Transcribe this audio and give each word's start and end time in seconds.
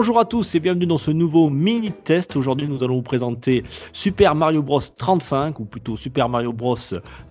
Bonjour 0.00 0.18
à 0.18 0.24
tous 0.24 0.54
et 0.54 0.60
bienvenue 0.60 0.86
dans 0.86 0.96
ce 0.96 1.10
nouveau 1.10 1.50
mini-test. 1.50 2.34
Aujourd'hui, 2.34 2.66
nous 2.66 2.82
allons 2.82 2.94
vous 2.94 3.02
présenter 3.02 3.62
Super 3.92 4.34
Mario 4.34 4.62
Bros 4.62 4.80
35 4.80 5.60
ou 5.60 5.66
plutôt 5.66 5.98
Super 5.98 6.26
Mario 6.30 6.54
Bros 6.54 6.78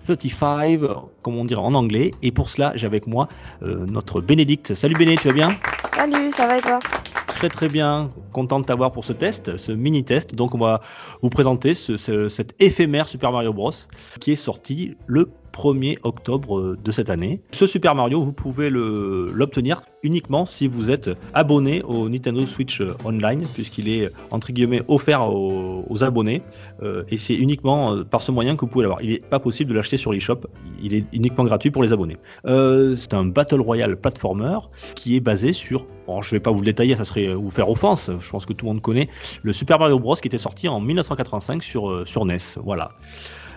35, 0.05 0.79
comme 1.23 1.35
on 1.35 1.45
dirait 1.45 1.61
en 1.61 1.73
anglais. 1.73 2.11
Et 2.21 2.31
pour 2.31 2.51
cela, 2.51 2.73
j'ai 2.75 2.85
avec 2.85 3.07
moi 3.07 3.27
euh, 3.63 3.87
notre 3.87 4.21
Bénédicte. 4.21 4.75
Salut 4.75 4.95
Béné, 4.95 5.17
tu 5.17 5.29
vas 5.29 5.33
bien? 5.33 5.57
Salut, 5.95 6.29
ça 6.29 6.45
va 6.45 6.59
et 6.59 6.61
toi? 6.61 6.77
Très 7.25 7.49
très 7.49 7.69
bien, 7.69 8.11
content 8.33 8.59
de 8.59 8.65
t'avoir 8.65 8.91
pour 8.91 9.03
ce 9.03 9.13
test, 9.13 9.57
ce 9.57 9.71
mini-test. 9.71 10.35
Donc 10.35 10.53
on 10.53 10.59
va 10.59 10.81
vous 11.23 11.29
présenter 11.29 11.73
ce- 11.73 11.97
ce- 11.97 12.29
cet 12.29 12.53
éphémère 12.61 13.09
Super 13.09 13.31
Mario 13.31 13.51
Bros 13.51 13.71
qui 14.19 14.33
est 14.33 14.35
sorti 14.35 14.95
le 15.07 15.31
1er 15.59 15.97
octobre 16.03 16.57
euh, 16.57 16.77
de 16.81 16.91
cette 16.91 17.09
année. 17.09 17.41
Ce 17.51 17.67
Super 17.67 17.93
Mario, 17.93 18.21
vous 18.21 18.31
pouvez 18.31 18.69
l'obtenir 18.69 19.81
uniquement 20.03 20.45
si 20.45 20.69
vous 20.69 20.89
êtes 20.89 21.09
abonné 21.33 21.83
au 21.83 22.07
Nintendo 22.07 22.45
Switch 22.45 22.79
euh, 22.79 22.95
Online, 23.03 23.43
puisqu'il 23.53 23.89
est 23.89 24.09
entre 24.31 24.53
guillemets 24.53 24.81
offert 24.87 25.27
aux, 25.29 26.03
abonnés. 26.03 26.41
Euh, 26.81 27.03
et 27.09 27.17
c'est 27.17 27.33
uniquement 27.35 28.05
par 28.05 28.21
ce 28.21 28.31
moyen 28.31 28.55
que 28.55 28.61
vous 28.61 28.67
pouvez 28.67 28.83
l'avoir. 28.83 29.01
Il 29.01 29.09
n'est 29.09 29.19
pas 29.19 29.39
possible 29.39 29.71
de 29.71 29.75
l'acheter 29.75 29.97
sur 29.97 30.13
l'eShop, 30.13 30.41
il 30.81 30.93
est 30.93 31.03
uniquement 31.11 31.43
gratuit 31.43 31.71
pour 31.71 31.83
les 31.83 31.91
abonnés. 31.91 32.17
C'est 32.45 33.13
un 33.13 33.25
Battle 33.25 33.59
Royale 33.59 33.97
platformer 33.97 34.59
qui 34.95 35.17
est 35.17 35.19
basé 35.19 35.51
sur, 35.51 35.85
bon, 36.07 36.21
je 36.21 36.31
vais 36.31 36.39
pas 36.39 36.51
vous 36.51 36.59
le 36.59 36.65
détailler, 36.65 36.95
ça 36.95 37.03
serait 37.03 37.33
vous 37.33 37.51
faire 37.51 37.69
offense, 37.69 38.09
je 38.21 38.29
pense 38.29 38.45
que 38.45 38.53
tout 38.53 38.65
le 38.65 38.71
monde 38.71 38.81
connaît, 38.81 39.09
le 39.43 39.51
Super 39.51 39.77
Mario 39.79 39.99
Bros 39.99 40.15
qui 40.15 40.27
était 40.27 40.37
sorti 40.37 40.69
en 40.69 40.79
1985 40.79 41.61
sur, 41.63 42.07
sur 42.07 42.23
NES. 42.23 42.37
Voilà. 42.63 42.91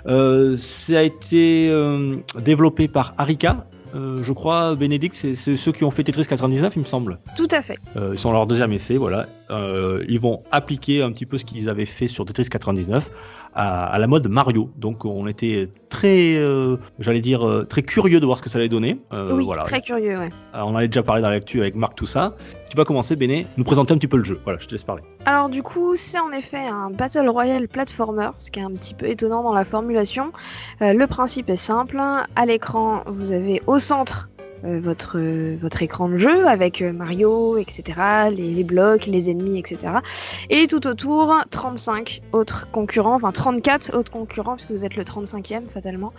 Euh, 0.06 0.56
ça 0.56 0.98
a 0.98 1.02
été 1.02 1.68
euh, 1.70 2.16
développé 2.40 2.88
par 2.88 3.14
Arika. 3.18 3.66
euh, 3.94 4.22
je 4.22 4.32
crois, 4.32 4.74
Bénédicte, 4.74 5.14
c'est 5.14 5.56
ceux 5.56 5.72
qui 5.72 5.84
ont 5.84 5.90
fait 5.90 6.02
Tetris 6.02 6.26
99, 6.26 6.72
il 6.76 6.80
me 6.80 6.84
semble. 6.86 7.18
Tout 7.36 7.48
à 7.50 7.62
fait. 7.62 7.78
Euh, 7.96 8.10
ils 8.14 8.18
sont 8.18 8.32
leur 8.32 8.46
deuxième 8.46 8.72
essai, 8.72 8.96
voilà. 8.96 9.26
Euh, 9.50 10.02
ils 10.08 10.18
vont 10.18 10.38
appliquer 10.50 11.02
un 11.02 11.12
petit 11.12 11.26
peu 11.26 11.36
ce 11.38 11.44
qu'ils 11.44 11.68
avaient 11.68 11.86
fait 11.86 12.08
sur 12.08 12.24
Tetris 12.24 12.48
99 12.48 13.10
à, 13.54 13.86
à 13.86 13.98
la 13.98 14.06
mode 14.06 14.28
Mario. 14.28 14.70
Donc 14.76 15.04
on 15.04 15.26
était 15.26 15.68
très, 15.88 16.36
euh, 16.36 16.76
j'allais 16.98 17.20
dire, 17.20 17.46
euh, 17.46 17.64
très 17.64 17.82
curieux 17.82 18.20
de 18.20 18.26
voir 18.26 18.38
ce 18.38 18.42
que 18.42 18.50
ça 18.50 18.58
allait 18.58 18.68
donner. 18.68 19.00
Euh, 19.12 19.34
oui, 19.34 19.44
voilà. 19.44 19.62
très 19.62 19.80
curieux, 19.80 20.18
ouais. 20.18 20.30
Alors, 20.52 20.70
on 20.70 20.76
avait 20.76 20.88
déjà 20.88 21.02
parlé 21.02 21.22
dans 21.22 21.30
l'actu 21.30 21.60
avec 21.60 21.74
Marc 21.74 21.94
tout 21.94 22.06
ça. 22.06 22.34
Tu 22.70 22.76
vas 22.76 22.84
commencer, 22.84 23.16
Béné, 23.16 23.46
nous 23.58 23.64
présenter 23.64 23.92
un 23.92 23.98
petit 23.98 24.08
peu 24.08 24.16
le 24.16 24.24
jeu. 24.24 24.40
Voilà, 24.44 24.58
je 24.58 24.66
te 24.66 24.72
laisse 24.72 24.82
parler. 24.82 25.02
Alors 25.24 25.48
du 25.48 25.62
coup, 25.62 25.94
c'est 25.94 26.18
en 26.18 26.32
effet 26.32 26.66
un 26.66 26.90
Battle 26.90 27.28
Royale 27.28 27.68
platformer, 27.68 28.30
ce 28.38 28.50
qui 28.50 28.58
est 28.58 28.64
un 28.64 28.72
petit 28.72 28.94
peu 28.94 29.06
étonnant 29.06 29.42
dans 29.42 29.52
la 29.52 29.64
formulation. 29.64 30.32
Euh, 30.80 30.94
le 30.94 31.06
principe 31.06 31.48
est 31.50 31.56
simple. 31.56 32.00
À 32.34 32.46
l'écran, 32.46 33.02
vous 33.06 33.32
avez 33.32 33.60
au 33.66 33.78
centre 33.78 34.30
votre, 34.64 35.18
votre 35.56 35.82
écran 35.82 36.08
de 36.08 36.16
jeu 36.16 36.46
avec 36.46 36.82
euh, 36.82 36.92
Mario, 36.92 37.58
etc., 37.58 37.82
les, 38.30 38.50
les 38.50 38.64
blocs, 38.64 39.06
les 39.06 39.30
ennemis, 39.30 39.58
etc. 39.58 39.94
Et 40.50 40.66
tout 40.66 40.86
autour, 40.86 41.34
35 41.50 42.20
autres 42.32 42.68
concurrents, 42.70 43.16
enfin 43.16 43.32
34 43.32 43.96
autres 43.96 44.12
concurrents, 44.12 44.56
puisque 44.56 44.70
vous 44.70 44.84
êtes 44.84 44.96
le 44.96 45.04
35e 45.04 45.68
fatalement. 45.68 46.12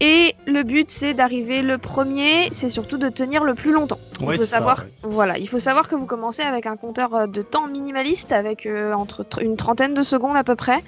Et 0.00 0.34
le 0.46 0.62
but, 0.62 0.90
c'est 0.90 1.14
d'arriver 1.14 1.62
le 1.62 1.78
premier, 1.78 2.48
c'est 2.52 2.68
surtout 2.68 2.98
de 2.98 3.08
tenir 3.08 3.44
le 3.44 3.54
plus 3.54 3.72
longtemps. 3.72 3.98
Il 4.20 4.26
faut 4.26 4.36
ça, 4.38 4.46
savoir, 4.46 4.80
ouais. 4.80 4.90
voilà, 5.02 5.38
il 5.38 5.48
faut 5.48 5.58
savoir 5.58 5.88
que 5.88 5.94
vous 5.94 6.06
commencez 6.06 6.42
avec 6.42 6.66
un 6.66 6.76
compteur 6.76 7.14
euh, 7.14 7.26
de 7.26 7.42
temps 7.42 7.66
minimaliste, 7.66 8.32
avec 8.32 8.66
euh, 8.66 8.92
entre 8.92 9.24
tr- 9.24 9.42
une 9.42 9.56
trentaine 9.56 9.94
de 9.94 10.02
secondes 10.02 10.36
à 10.36 10.44
peu 10.44 10.54
près. 10.54 10.84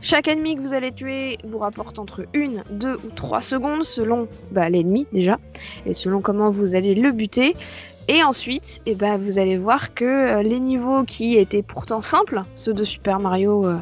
Chaque 0.00 0.26
ennemi 0.28 0.56
que 0.56 0.60
vous 0.60 0.74
allez 0.74 0.92
tuer 0.92 1.38
vous 1.44 1.58
rapporte 1.58 1.98
entre 1.98 2.26
une, 2.34 2.62
deux 2.70 2.94
ou 3.04 3.10
trois 3.14 3.40
secondes 3.40 3.84
selon 3.84 4.26
bah, 4.50 4.68
l'ennemi 4.68 5.06
déjà, 5.12 5.38
et 5.86 5.94
selon 5.94 6.20
comment 6.20 6.50
vous 6.50 6.74
allez 6.74 6.94
le 6.94 7.12
buter. 7.12 7.56
Et 8.08 8.24
ensuite, 8.24 8.80
eh 8.86 8.96
ben, 8.96 9.16
vous 9.16 9.38
allez 9.38 9.56
voir 9.56 9.94
que 9.94 10.04
euh, 10.04 10.42
les 10.42 10.58
niveaux 10.58 11.04
qui 11.04 11.36
étaient 11.36 11.62
pourtant 11.62 12.00
simples, 12.00 12.42
ceux 12.56 12.74
de 12.74 12.82
Super 12.82 13.20
Mario 13.20 13.64
euh, 13.64 13.76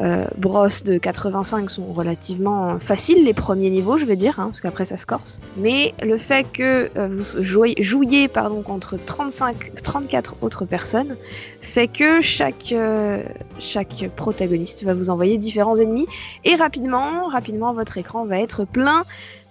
euh, 0.00 0.24
Bros 0.36 0.68
de 0.84 0.98
85 0.98 1.70
sont 1.70 1.92
relativement 1.92 2.78
faciles, 2.78 3.24
les 3.24 3.34
premiers 3.34 3.70
niveaux, 3.70 3.96
je 3.96 4.06
veux 4.06 4.16
dire, 4.16 4.38
hein, 4.38 4.46
parce 4.46 4.60
qu'après 4.60 4.84
ça 4.84 4.96
se 4.96 5.06
corse. 5.06 5.40
Mais 5.56 5.94
le 6.02 6.16
fait 6.16 6.44
que 6.44 6.88
euh, 6.96 7.08
vous 7.08 7.42
jouiez, 7.42 7.74
jouiez 7.82 8.28
pardon, 8.28 8.62
contre 8.62 8.96
35, 8.96 9.72
34 9.82 10.36
autres 10.42 10.64
personnes 10.64 11.16
fait 11.60 11.88
que 11.88 12.20
chaque, 12.20 12.72
euh, 12.72 13.22
chaque 13.58 14.08
protagoniste 14.14 14.84
va 14.84 14.94
vous 14.94 15.10
envoyer 15.10 15.38
différents 15.38 15.76
ennemis 15.76 16.06
et 16.44 16.54
rapidement, 16.54 17.26
rapidement, 17.28 17.72
votre 17.72 17.98
écran 17.98 18.24
va 18.24 18.40
être 18.40 18.64
plein 18.64 19.04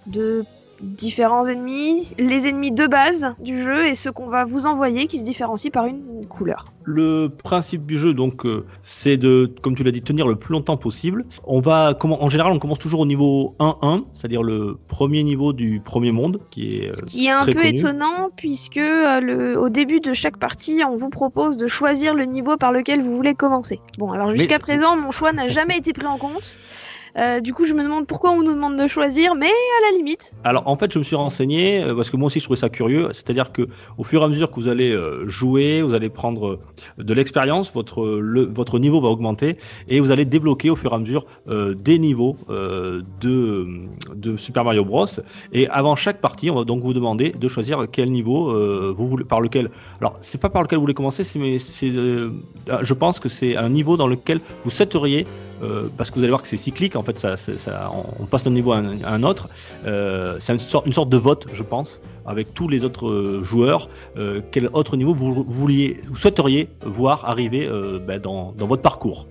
de 0.06 0.44
différents 0.80 1.46
ennemis, 1.46 2.12
les 2.18 2.46
ennemis 2.48 2.72
de 2.72 2.86
base 2.86 3.34
du 3.40 3.62
jeu 3.62 3.86
et 3.86 3.94
ceux 3.94 4.12
qu'on 4.12 4.26
va 4.28 4.44
vous 4.44 4.66
envoyer 4.66 5.06
qui 5.06 5.18
se 5.18 5.24
différencient 5.24 5.70
par 5.70 5.86
une 5.86 6.26
couleur. 6.28 6.66
Le 6.84 7.28
principe 7.28 7.84
du 7.84 7.98
jeu, 7.98 8.14
donc, 8.14 8.46
euh, 8.46 8.64
c'est 8.82 9.16
de, 9.18 9.52
comme 9.60 9.74
tu 9.74 9.82
l'as 9.82 9.90
dit, 9.90 10.00
tenir 10.00 10.26
le 10.26 10.36
plus 10.36 10.52
longtemps 10.52 10.78
possible. 10.78 11.26
On 11.46 11.60
va, 11.60 11.94
comment, 11.98 12.22
en 12.24 12.30
général, 12.30 12.52
on 12.52 12.58
commence 12.58 12.78
toujours 12.78 13.00
au 13.00 13.06
niveau 13.06 13.54
1-1, 13.58 14.04
c'est-à-dire 14.14 14.42
le 14.42 14.78
premier 14.88 15.22
niveau 15.22 15.52
du 15.52 15.80
premier 15.84 16.12
monde, 16.12 16.40
qui 16.50 16.78
est. 16.78 16.88
euh, 16.88 16.92
Ce 16.94 17.04
qui 17.04 17.26
est 17.26 17.30
un 17.30 17.44
peu 17.44 17.52
connu. 17.52 17.68
étonnant 17.68 18.30
puisque 18.36 18.78
euh, 18.78 19.20
le, 19.20 19.58
au 19.60 19.68
début 19.68 20.00
de 20.00 20.14
chaque 20.14 20.38
partie, 20.38 20.80
on 20.88 20.96
vous 20.96 21.10
propose 21.10 21.58
de 21.58 21.66
choisir 21.66 22.14
le 22.14 22.24
niveau 22.24 22.56
par 22.56 22.72
lequel 22.72 23.02
vous 23.02 23.14
voulez 23.14 23.34
commencer. 23.34 23.80
Bon, 23.98 24.10
alors 24.12 24.34
jusqu'à 24.34 24.58
présent, 24.58 24.96
mon 24.96 25.10
choix 25.10 25.32
n'a 25.32 25.48
jamais 25.48 25.76
été 25.76 25.92
pris 25.92 26.06
en 26.06 26.16
compte. 26.16 26.56
Euh, 27.16 27.40
du 27.40 27.54
coup, 27.54 27.64
je 27.64 27.74
me 27.74 27.82
demande 27.82 28.06
pourquoi 28.06 28.30
on 28.30 28.42
nous 28.42 28.54
demande 28.54 28.76
de 28.76 28.86
choisir, 28.86 29.34
mais 29.34 29.46
à 29.46 29.90
la 29.90 29.96
limite. 29.96 30.34
Alors 30.44 30.62
en 30.66 30.76
fait, 30.76 30.92
je 30.92 30.98
me 30.98 31.04
suis 31.04 31.16
renseigné 31.16 31.82
euh, 31.82 31.94
parce 31.94 32.10
que 32.10 32.16
moi 32.16 32.26
aussi 32.26 32.40
je 32.40 32.44
trouvais 32.44 32.58
ça 32.58 32.68
curieux. 32.68 33.08
C'est-à-dire 33.12 33.52
que 33.52 33.68
au 33.96 34.04
fur 34.04 34.22
et 34.22 34.24
à 34.24 34.28
mesure 34.28 34.50
que 34.50 34.56
vous 34.56 34.68
allez 34.68 34.90
euh, 34.90 35.28
jouer, 35.28 35.82
vous 35.82 35.94
allez 35.94 36.08
prendre 36.08 36.58
de 36.98 37.14
l'expérience, 37.14 37.72
votre 37.72 38.78
niveau 38.78 39.00
va 39.00 39.08
augmenter 39.08 39.56
et 39.88 40.00
vous 40.00 40.10
allez 40.10 40.24
débloquer 40.24 40.70
au 40.70 40.76
fur 40.76 40.92
et 40.92 40.94
à 40.94 40.98
mesure 40.98 41.26
des 41.46 41.98
niveaux 41.98 42.36
de 42.48 44.36
Super 44.36 44.64
Mario 44.64 44.84
Bros. 44.84 45.06
Et 45.52 45.68
avant 45.68 45.96
chaque 45.96 46.20
partie, 46.20 46.50
on 46.50 46.56
va 46.56 46.64
donc 46.64 46.82
vous 46.82 46.94
demander 46.94 47.30
de 47.30 47.48
choisir 47.48 47.86
quel 47.90 48.10
niveau 48.10 48.52
vous 48.92 49.08
voulez 49.08 49.24
par 49.24 49.40
lequel. 49.40 49.70
Alors 50.00 50.16
c'est 50.20 50.40
pas 50.40 50.50
par 50.50 50.62
lequel 50.62 50.78
vous 50.78 50.82
voulez 50.82 50.94
commencer, 50.94 51.24
mais 51.38 51.58
c'est 51.58 51.90
euh, 52.68 52.78
je 52.82 52.94
pense 52.94 53.18
que 53.18 53.28
c'est 53.28 53.56
un 53.56 53.68
niveau 53.68 53.96
dans 53.96 54.06
lequel 54.06 54.40
vous 54.64 54.70
souhaiteriez 54.70 55.26
euh, 55.62 55.88
parce 55.96 56.10
que 56.10 56.16
vous 56.16 56.20
allez 56.22 56.30
voir 56.30 56.42
que 56.42 56.48
c'est 56.48 56.56
cyclique 56.56 56.96
en 56.96 57.02
fait 57.02 57.18
ça, 57.18 57.36
ça- 57.36 57.56
ça- 57.56 57.90
on- 58.20 58.24
passe 58.26 58.44
d'un 58.44 58.50
niveau 58.50 58.72
à 58.72 58.78
un, 58.78 59.22
autre 59.22 59.48
euh, 59.86 60.36
c'est 60.38 60.52
une 60.52 60.58
sorte, 60.92 61.08
de 61.08 61.16
vote, 61.16 61.46
je 61.52 61.62
pense, 61.62 62.00
avec 62.26 62.52
tous 62.54 62.68
les 62.68 62.84
autres 62.84 63.08
euh, 63.08 63.42
joueurs. 63.42 63.88
Euh, 64.16 64.40
quel 64.50 64.68
autre 64.72 64.96
niveau 64.96 65.14
vous, 65.14 65.42
vouliez, 65.44 66.00
vous 66.06 66.16
souhaiteriez 66.16 66.68
voir 66.84 67.24
arriver 67.24 67.66
euh, 67.66 67.98
ben, 67.98 68.20
dans, 68.20 68.52
dans 68.52 68.66
votre 68.66 68.82
parcours? 68.82 69.26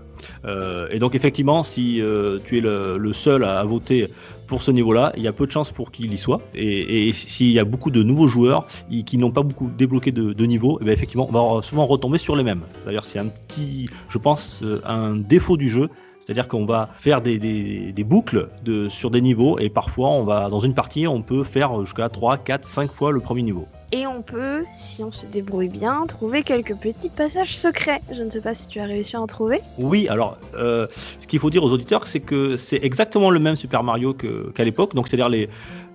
Et 0.91 0.99
donc, 0.99 1.13
effectivement, 1.13 1.63
si 1.63 2.01
tu 2.45 2.57
es 2.57 2.61
le, 2.61 2.97
le 2.97 3.13
seul 3.13 3.43
à, 3.43 3.63
voter 3.65 4.07
pour 4.47 4.63
ce 4.63 4.71
niveau-là, 4.71 5.11
il 5.17 5.21
y 5.23 5.27
a 5.27 5.33
peu 5.33 5.45
de 5.45 5.51
chances 5.51 5.71
pour 5.71 5.91
qu'il 5.91 6.11
y 6.13 6.17
soit. 6.17 6.41
Et, 6.55 7.07
et 7.09 7.13
s'il 7.13 7.51
y 7.51 7.59
a 7.59 7.65
beaucoup 7.65 7.91
de 7.91 8.01
nouveaux 8.01 8.27
joueurs 8.27 8.65
qui 9.05 9.17
n'ont 9.17 9.31
pas 9.31 9.43
beaucoup 9.43 9.69
débloqué 9.77 10.11
de, 10.11 10.33
de 10.33 10.45
niveau, 10.45 10.79
eh 10.81 10.85
ben, 10.85 10.91
effectivement, 10.91 11.27
on 11.29 11.55
va 11.55 11.61
souvent 11.61 11.85
retomber 11.85 12.17
sur 12.17 12.35
les 12.35 12.43
mêmes. 12.43 12.61
D'ailleurs, 12.85 13.05
c'est 13.05 13.19
un 13.19 13.27
petit, 13.27 13.89
je 14.09 14.17
pense, 14.17 14.63
un 14.85 15.15
défaut 15.15 15.57
du 15.57 15.69
jeu. 15.69 15.89
C'est-à-dire 16.27 16.49
qu'on 16.49 16.65
va 16.65 16.89
faire 16.97 17.21
des, 17.21 17.39
des- 17.39 17.93
des 17.93 18.03
boucles 18.03 18.49
de, 18.65 18.89
sur 18.89 19.09
des 19.11 19.21
niveaux 19.21 19.57
et 19.59 19.69
parfois 19.69 20.09
on 20.09 20.25
va 20.25 20.49
dans 20.49 20.59
une 20.59 20.73
partie 20.73 21.07
on 21.07 21.21
peut 21.21 21.45
faire 21.45 21.81
jusqu'à 21.85 22.09
3, 22.09 22.35
4, 22.39 22.65
5 22.65 22.91
fois 22.91 23.13
le 23.13 23.21
premier 23.21 23.43
niveau. 23.43 23.65
Et 23.93 24.05
on 24.05 24.21
peut, 24.21 24.65
si 24.73 25.01
on 25.05 25.13
se 25.13 25.25
débrouille 25.25 25.69
bien, 25.69 26.05
trouver 26.05 26.43
quelques 26.43 26.75
petits 26.75 27.07
passages 27.07 27.57
secrets. 27.57 28.01
Je 28.11 28.21
ne 28.23 28.29
sais 28.29 28.41
pas 28.41 28.53
si 28.53 28.67
tu 28.67 28.81
as 28.81 28.83
réussi 28.83 29.15
à 29.15 29.21
en 29.21 29.27
trouver. 29.27 29.61
Oui, 29.79 30.09
alors 30.09 30.35
euh, 30.55 30.87
ce 31.21 31.27
qu'il 31.27 31.39
faut 31.39 31.49
dire 31.49 31.63
aux 31.63 31.71
auditeurs 31.71 32.05
c'est 32.07 32.19
que 32.19 32.57
c'est 32.57 32.83
exactement 32.83 33.29
le 33.29 33.39
même 33.39 33.55
Super 33.55 33.83
Mario 33.83 34.13
qu'à 34.13 34.65
l'époque, 34.65 34.95
donc 34.95 35.07
c'est-à-dire 35.07 35.29
les, 35.29 35.47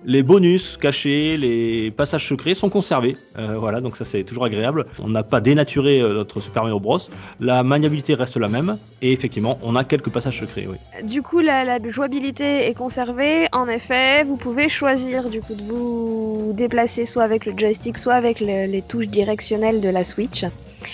les 0.05 0.23
bonus 0.23 0.77
cachés, 0.77 1.37
les 1.37 1.91
passages 1.91 2.27
secrets 2.27 2.55
sont 2.55 2.69
conservés. 2.69 3.17
Euh, 3.37 3.57
voilà, 3.57 3.81
donc 3.81 3.97
ça 3.97 4.05
c'est 4.05 4.23
toujours 4.23 4.45
agréable. 4.45 4.85
On 5.01 5.07
n'a 5.07 5.23
pas 5.23 5.41
dénaturé 5.41 6.01
euh, 6.01 6.13
notre 6.13 6.39
Super 6.41 6.63
Mario 6.63 6.79
Bros. 6.79 6.99
La 7.39 7.63
maniabilité 7.63 8.13
reste 8.13 8.37
la 8.37 8.47
même 8.47 8.77
et 9.01 9.11
effectivement 9.11 9.57
on 9.61 9.75
a 9.75 9.83
quelques 9.83 10.09
passages 10.09 10.39
secrets. 10.39 10.67
Du 11.03 11.21
coup, 11.21 11.39
la, 11.39 11.77
jouabilité 11.89 12.67
est 12.67 12.73
conservée. 12.73 13.47
En 13.51 13.67
effet, 13.67 14.23
vous 14.23 14.37
pouvez 14.37 14.69
choisir 14.69 15.29
du 15.29 15.41
coup 15.41 15.55
de 15.55 15.61
vous 15.61 16.51
déplacer 16.53 17.05
soit 17.05 17.23
avec 17.23 17.45
le 17.45 17.53
joystick, 17.57 17.97
soit 17.97 18.13
avec 18.13 18.39
le- 18.39 18.65
les 18.65 18.81
touches 18.81 19.07
directionnelles 19.07 19.81
de 19.81 19.89
la 19.89 20.03
Switch. 20.03 20.45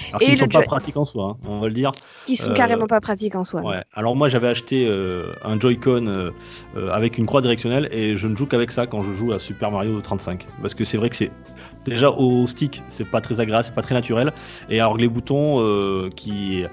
Alors 0.10 0.22
Et 0.22 0.26
qu'ils 0.26 0.34
ne 0.34 0.40
sont 0.40 0.48
pas 0.48 0.62
pratiques 0.62 0.98
en 0.98 1.06
soi, 1.06 1.38
hein, 1.38 1.48
on 1.50 1.60
va 1.60 1.68
le 1.68 1.74
dire. 1.74 1.92
Qui 2.26 2.36
sont 2.36 2.52
Euh, 2.52 2.54
carrément 2.54 2.88
pas 2.88 3.02
pratiques 3.02 3.36
en 3.36 3.44
soi. 3.44 3.62
Ouais. 3.62 3.84
Alors 3.94 4.16
moi 4.16 4.30
j'avais 4.30 4.48
acheté 4.48 4.88
euh, 4.90 5.34
un 5.44 5.60
Joy-Con 5.60 6.08
euh, 6.08 6.32
euh, 6.78 6.92
avec 6.92 7.18
une 7.18 7.26
croix 7.26 7.42
directionnelle 7.42 7.90
et 7.92 8.16
je 8.16 8.28
ne 8.28 8.36
joue 8.36 8.46
qu'avec 8.46 8.72
ça 8.72 8.86
quand 8.88 9.02
je 9.02 9.12
joue 9.12 9.32
à 9.34 9.40
Super 9.40 9.72
Mario 9.72 10.00
35 10.02 10.46
parce 10.62 10.74
que 10.74 10.86
c'est 10.86 10.98
vrai 10.98 11.10
que 11.10 11.16
c'est 11.16 11.32
déjà 11.86 12.10
au 12.12 12.46
stick 12.48 12.82
c'est 12.90 13.10
pas 13.10 13.22
très 13.22 13.40
agréable, 13.40 13.64
c'est 13.66 13.74
pas 13.76 13.82
très 13.82 13.96
naturel 13.96 14.32
et 14.70 14.80
alors 14.80 14.98
les 14.98 15.08
boutons 15.08 15.60
euh, 15.62 16.10
qui 16.16 16.64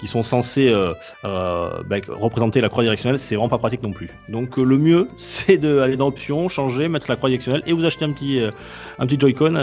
qui 0.00 0.06
sont 0.06 0.22
censés 0.22 0.68
euh, 0.72 0.92
euh, 1.24 1.70
bah, 1.88 1.96
représenter 2.08 2.60
la 2.60 2.68
croix 2.68 2.82
directionnelle, 2.82 3.18
c'est 3.18 3.34
vraiment 3.36 3.48
pas 3.48 3.58
pratique 3.58 3.82
non 3.82 3.92
plus. 3.92 4.10
Donc 4.28 4.58
euh, 4.58 4.62
le 4.64 4.78
mieux, 4.78 5.08
c'est 5.18 5.56
d'aller 5.56 5.96
dans 5.96 6.08
options, 6.08 6.48
changer, 6.48 6.88
mettre 6.88 7.06
la 7.10 7.16
croix 7.16 7.28
directionnelle 7.28 7.62
et 7.66 7.72
vous 7.72 7.84
achetez 7.84 8.04
un 8.04 8.12
petit, 8.12 8.40
un 8.98 9.06
petit 9.06 9.18
Joy-Con 9.18 9.54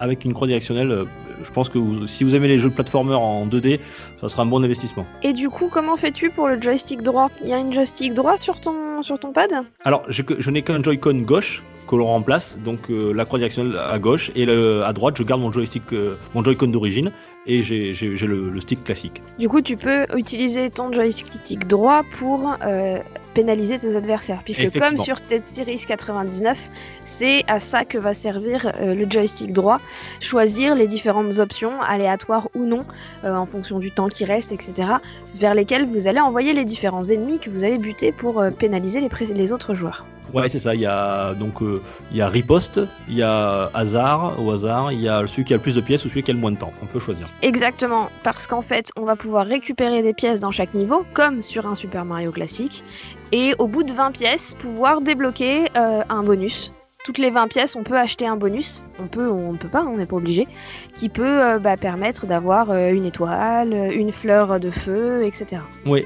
avec 0.00 0.24
une 0.24 0.32
croix 0.34 0.46
directionnelle. 0.46 1.04
Je 1.42 1.50
pense 1.50 1.68
que 1.68 1.78
vous- 1.78 2.06
si 2.06 2.24
vous 2.24 2.34
aimez 2.34 2.48
les 2.48 2.58
jeux 2.58 2.70
de 2.70 2.74
platformer 2.74 3.14
en 3.14 3.46
2D, 3.46 3.78
ça 4.20 4.28
sera 4.28 4.42
un 4.42 4.46
bon 4.46 4.62
investissement. 4.64 5.06
Et 5.22 5.32
du 5.32 5.48
coup, 5.50 5.68
comment 5.70 5.96
fais-tu 5.96 6.30
pour 6.30 6.48
le 6.48 6.60
joystick 6.60 7.02
droit? 7.02 7.30
Il 7.42 7.48
y 7.48 7.52
a 7.52 7.58
une 7.58 7.72
joystick 7.72 8.14
droit 8.14 8.36
sur 8.38 8.60
ton, 8.60 9.02
sur 9.02 9.18
ton 9.18 9.32
pad? 9.32 9.50
Alors, 9.84 10.02
je, 10.08 10.22
je 10.38 10.50
n'ai 10.50 10.62
qu'un 10.62 10.82
Joy-Con 10.82 11.18
gauche 11.22 11.62
que 11.86 11.94
l'on 11.94 12.06
remplace, 12.06 12.58
donc 12.64 12.90
euh, 12.90 13.12
la 13.12 13.24
croix 13.24 13.38
directionnelle 13.38 13.78
à 13.78 13.98
gauche, 14.00 14.32
et 14.34 14.44
le- 14.46 14.82
à 14.84 14.92
droite, 14.92 15.14
je 15.18 15.22
garde 15.22 15.40
mon 15.40 15.52
joystick, 15.52 15.82
euh, 15.92 16.16
mon 16.34 16.42
Joy-Con 16.42 16.68
d'origine, 16.68 17.12
et 17.46 17.62
j'ai 17.62 17.92
le, 18.26 18.50
le 18.50 18.60
stick 18.60 18.82
classique. 18.84 19.22
Du 19.38 19.48
coup, 19.48 19.60
tu 19.60 19.76
peux 19.76 20.06
utiliser 20.16 20.70
ton 20.70 20.92
joystick 20.92 21.66
droit 21.66 22.02
pour 22.18 22.56
euh, 22.64 22.98
pénaliser 23.34 23.78
tes 23.78 23.96
adversaires. 23.96 24.40
Puisque 24.44 24.78
comme 24.78 24.96
sur 24.96 25.20
Ted 25.20 25.44
Series 25.44 25.84
99, 25.86 26.70
c'est 27.02 27.44
à 27.46 27.60
ça 27.60 27.84
que 27.84 27.98
va 27.98 28.14
servir 28.14 28.72
euh, 28.80 28.94
le 28.94 29.06
joystick 29.08 29.52
droit. 29.52 29.80
Choisir 30.20 30.74
les 30.74 30.86
différentes 30.86 31.38
options, 31.38 31.80
aléatoires 31.82 32.48
ou 32.54 32.64
non, 32.64 32.84
euh, 33.24 33.34
en 33.34 33.46
fonction 33.46 33.78
du 33.78 33.90
temps 33.90 34.08
qui 34.08 34.24
reste, 34.24 34.52
etc. 34.52 34.94
Vers 35.36 35.54
lesquelles 35.54 35.86
vous 35.86 36.08
allez 36.08 36.20
envoyer 36.20 36.52
les 36.52 36.64
différents 36.64 37.04
ennemis 37.04 37.38
que 37.38 37.50
vous 37.50 37.64
allez 37.64 37.78
buter 37.78 38.12
pour 38.12 38.44
pénaliser 38.58 39.00
les, 39.00 39.52
autres 39.52 39.74
joueurs. 39.74 40.04
Ouais, 40.32 40.48
c'est 40.48 40.58
ça. 40.58 40.74
Il 40.74 40.80
y 40.80 40.86
a 40.86 41.34
donc 41.34 41.62
euh, 41.62 41.82
il 42.10 42.16
y 42.16 42.20
a 42.20 42.28
riposte, 42.28 42.80
il 43.08 43.16
y 43.16 43.22
a 43.22 43.70
hasard 43.74 44.42
au 44.42 44.50
hasard, 44.50 44.92
il 44.92 45.00
y 45.00 45.08
a 45.08 45.26
celui 45.26 45.44
qui 45.44 45.54
a 45.54 45.56
le 45.56 45.62
plus 45.62 45.76
de 45.76 45.80
pièces 45.80 46.04
ou 46.04 46.08
celui 46.08 46.22
qui 46.22 46.30
a 46.30 46.34
le 46.34 46.40
moins 46.40 46.50
de 46.50 46.58
temps. 46.58 46.72
On 46.82 46.86
peut 46.86 47.00
choisir. 47.00 47.28
Exactement, 47.42 48.08
parce 48.22 48.46
qu'en 48.46 48.62
fait, 48.62 48.90
on 48.96 49.04
va 49.04 49.14
pouvoir 49.14 49.46
récupérer 49.46 50.02
des 50.02 50.14
pièces 50.14 50.40
dans 50.40 50.50
chaque 50.50 50.72
niveau, 50.72 51.04
comme 51.12 51.42
sur 51.42 51.66
un 51.66 51.74
Super 51.74 52.04
Mario 52.04 52.32
classique, 52.32 52.82
et 53.30 53.52
au 53.58 53.68
bout 53.68 53.82
de 53.82 53.92
20 53.92 54.12
pièces, 54.12 54.56
pouvoir 54.58 55.02
débloquer 55.02 55.66
euh, 55.76 56.02
un 56.08 56.22
bonus. 56.22 56.72
Toutes 57.04 57.18
les 57.18 57.30
20 57.30 57.48
pièces, 57.48 57.76
on 57.76 57.84
peut 57.84 57.96
acheter 57.96 58.26
un 58.26 58.36
bonus, 58.36 58.82
on 58.98 59.06
peut 59.06 59.28
on 59.28 59.52
ne 59.52 59.58
peut 59.58 59.68
pas, 59.68 59.84
on 59.84 59.96
n'est 59.96 60.06
pas 60.06 60.16
obligé, 60.16 60.48
qui 60.94 61.08
peut 61.08 61.24
euh, 61.24 61.58
bah, 61.58 61.76
permettre 61.76 62.26
d'avoir 62.26 62.70
euh, 62.70 62.88
une 62.88 63.04
étoile, 63.04 63.74
une 63.92 64.12
fleur 64.12 64.58
de 64.58 64.70
feu, 64.70 65.22
etc. 65.24 65.62
Oui, 65.84 66.04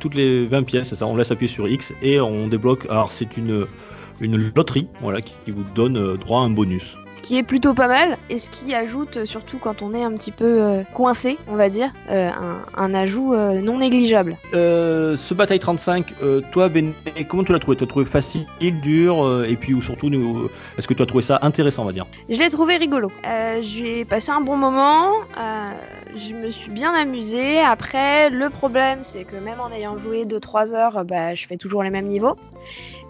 toutes 0.00 0.14
les 0.14 0.46
20 0.46 0.62
pièces, 0.62 0.94
ça. 0.94 1.06
On 1.06 1.16
laisse 1.16 1.32
appuyer 1.32 1.52
sur 1.52 1.68
X 1.68 1.92
et 2.02 2.20
on 2.20 2.46
débloque. 2.46 2.86
Alors 2.88 3.12
c'est 3.12 3.36
une 3.36 3.66
une 4.20 4.36
loterie, 4.36 4.88
voilà, 5.00 5.20
qui, 5.20 5.52
vous 5.52 5.62
donne 5.76 6.16
droit 6.16 6.40
à 6.40 6.44
un 6.44 6.50
bonus. 6.50 6.96
Ce 7.10 7.22
qui 7.22 7.38
est 7.38 7.42
plutôt 7.42 7.74
pas 7.74 7.88
mal, 7.88 8.18
et 8.28 8.38
ce 8.38 8.50
qui 8.50 8.74
ajoute, 8.74 9.16
euh, 9.16 9.24
surtout 9.24 9.58
quand 9.58 9.82
on 9.82 9.94
est 9.94 10.02
un 10.04 10.12
petit 10.12 10.30
peu 10.30 10.44
euh, 10.44 10.82
coincé, 10.94 11.38
on 11.48 11.56
va 11.56 11.68
dire, 11.68 11.90
euh, 12.10 12.28
un, 12.30 12.64
un 12.76 12.94
ajout 12.94 13.34
euh, 13.34 13.60
non 13.60 13.78
négligeable. 13.78 14.36
Ce 14.52 15.34
bataille 15.34 15.58
35, 15.58 16.14
euh, 16.22 16.42
toi, 16.52 16.68
Ben, 16.68 16.92
comment 17.28 17.44
tu 17.44 17.52
l'as 17.52 17.58
trouvé? 17.58 17.76
Tu 17.76 17.84
l'as 17.84 17.88
trouvé 17.88 18.04
facile, 18.04 18.46
dur, 18.60 19.44
et 19.48 19.56
puis 19.56 19.72
ou 19.74 19.80
surtout, 19.80 20.10
est-ce 20.76 20.86
que 20.86 20.94
tu 20.94 21.02
as 21.02 21.06
trouvé 21.06 21.22
ça 21.22 21.38
intéressant, 21.42 21.82
on 21.82 21.86
va 21.86 21.92
dire? 21.92 22.06
Je 22.28 22.38
l'ai 22.38 22.50
trouvé 22.50 22.76
rigolo. 22.76 23.10
J'ai 23.62 24.04
passé 24.04 24.30
un 24.30 24.40
bon 24.40 24.56
moment. 24.56 25.12
je 26.14 26.34
me 26.34 26.50
suis 26.50 26.70
bien 26.70 26.92
amusée. 26.94 27.60
Après, 27.60 28.30
le 28.30 28.50
problème, 28.50 28.98
c'est 29.02 29.24
que 29.24 29.36
même 29.36 29.60
en 29.60 29.70
ayant 29.72 29.96
joué 29.96 30.24
2-3 30.24 30.74
heures, 30.74 31.04
bah, 31.04 31.34
je 31.34 31.46
fais 31.46 31.56
toujours 31.56 31.82
les 31.82 31.90
mêmes 31.90 32.08
niveaux. 32.08 32.36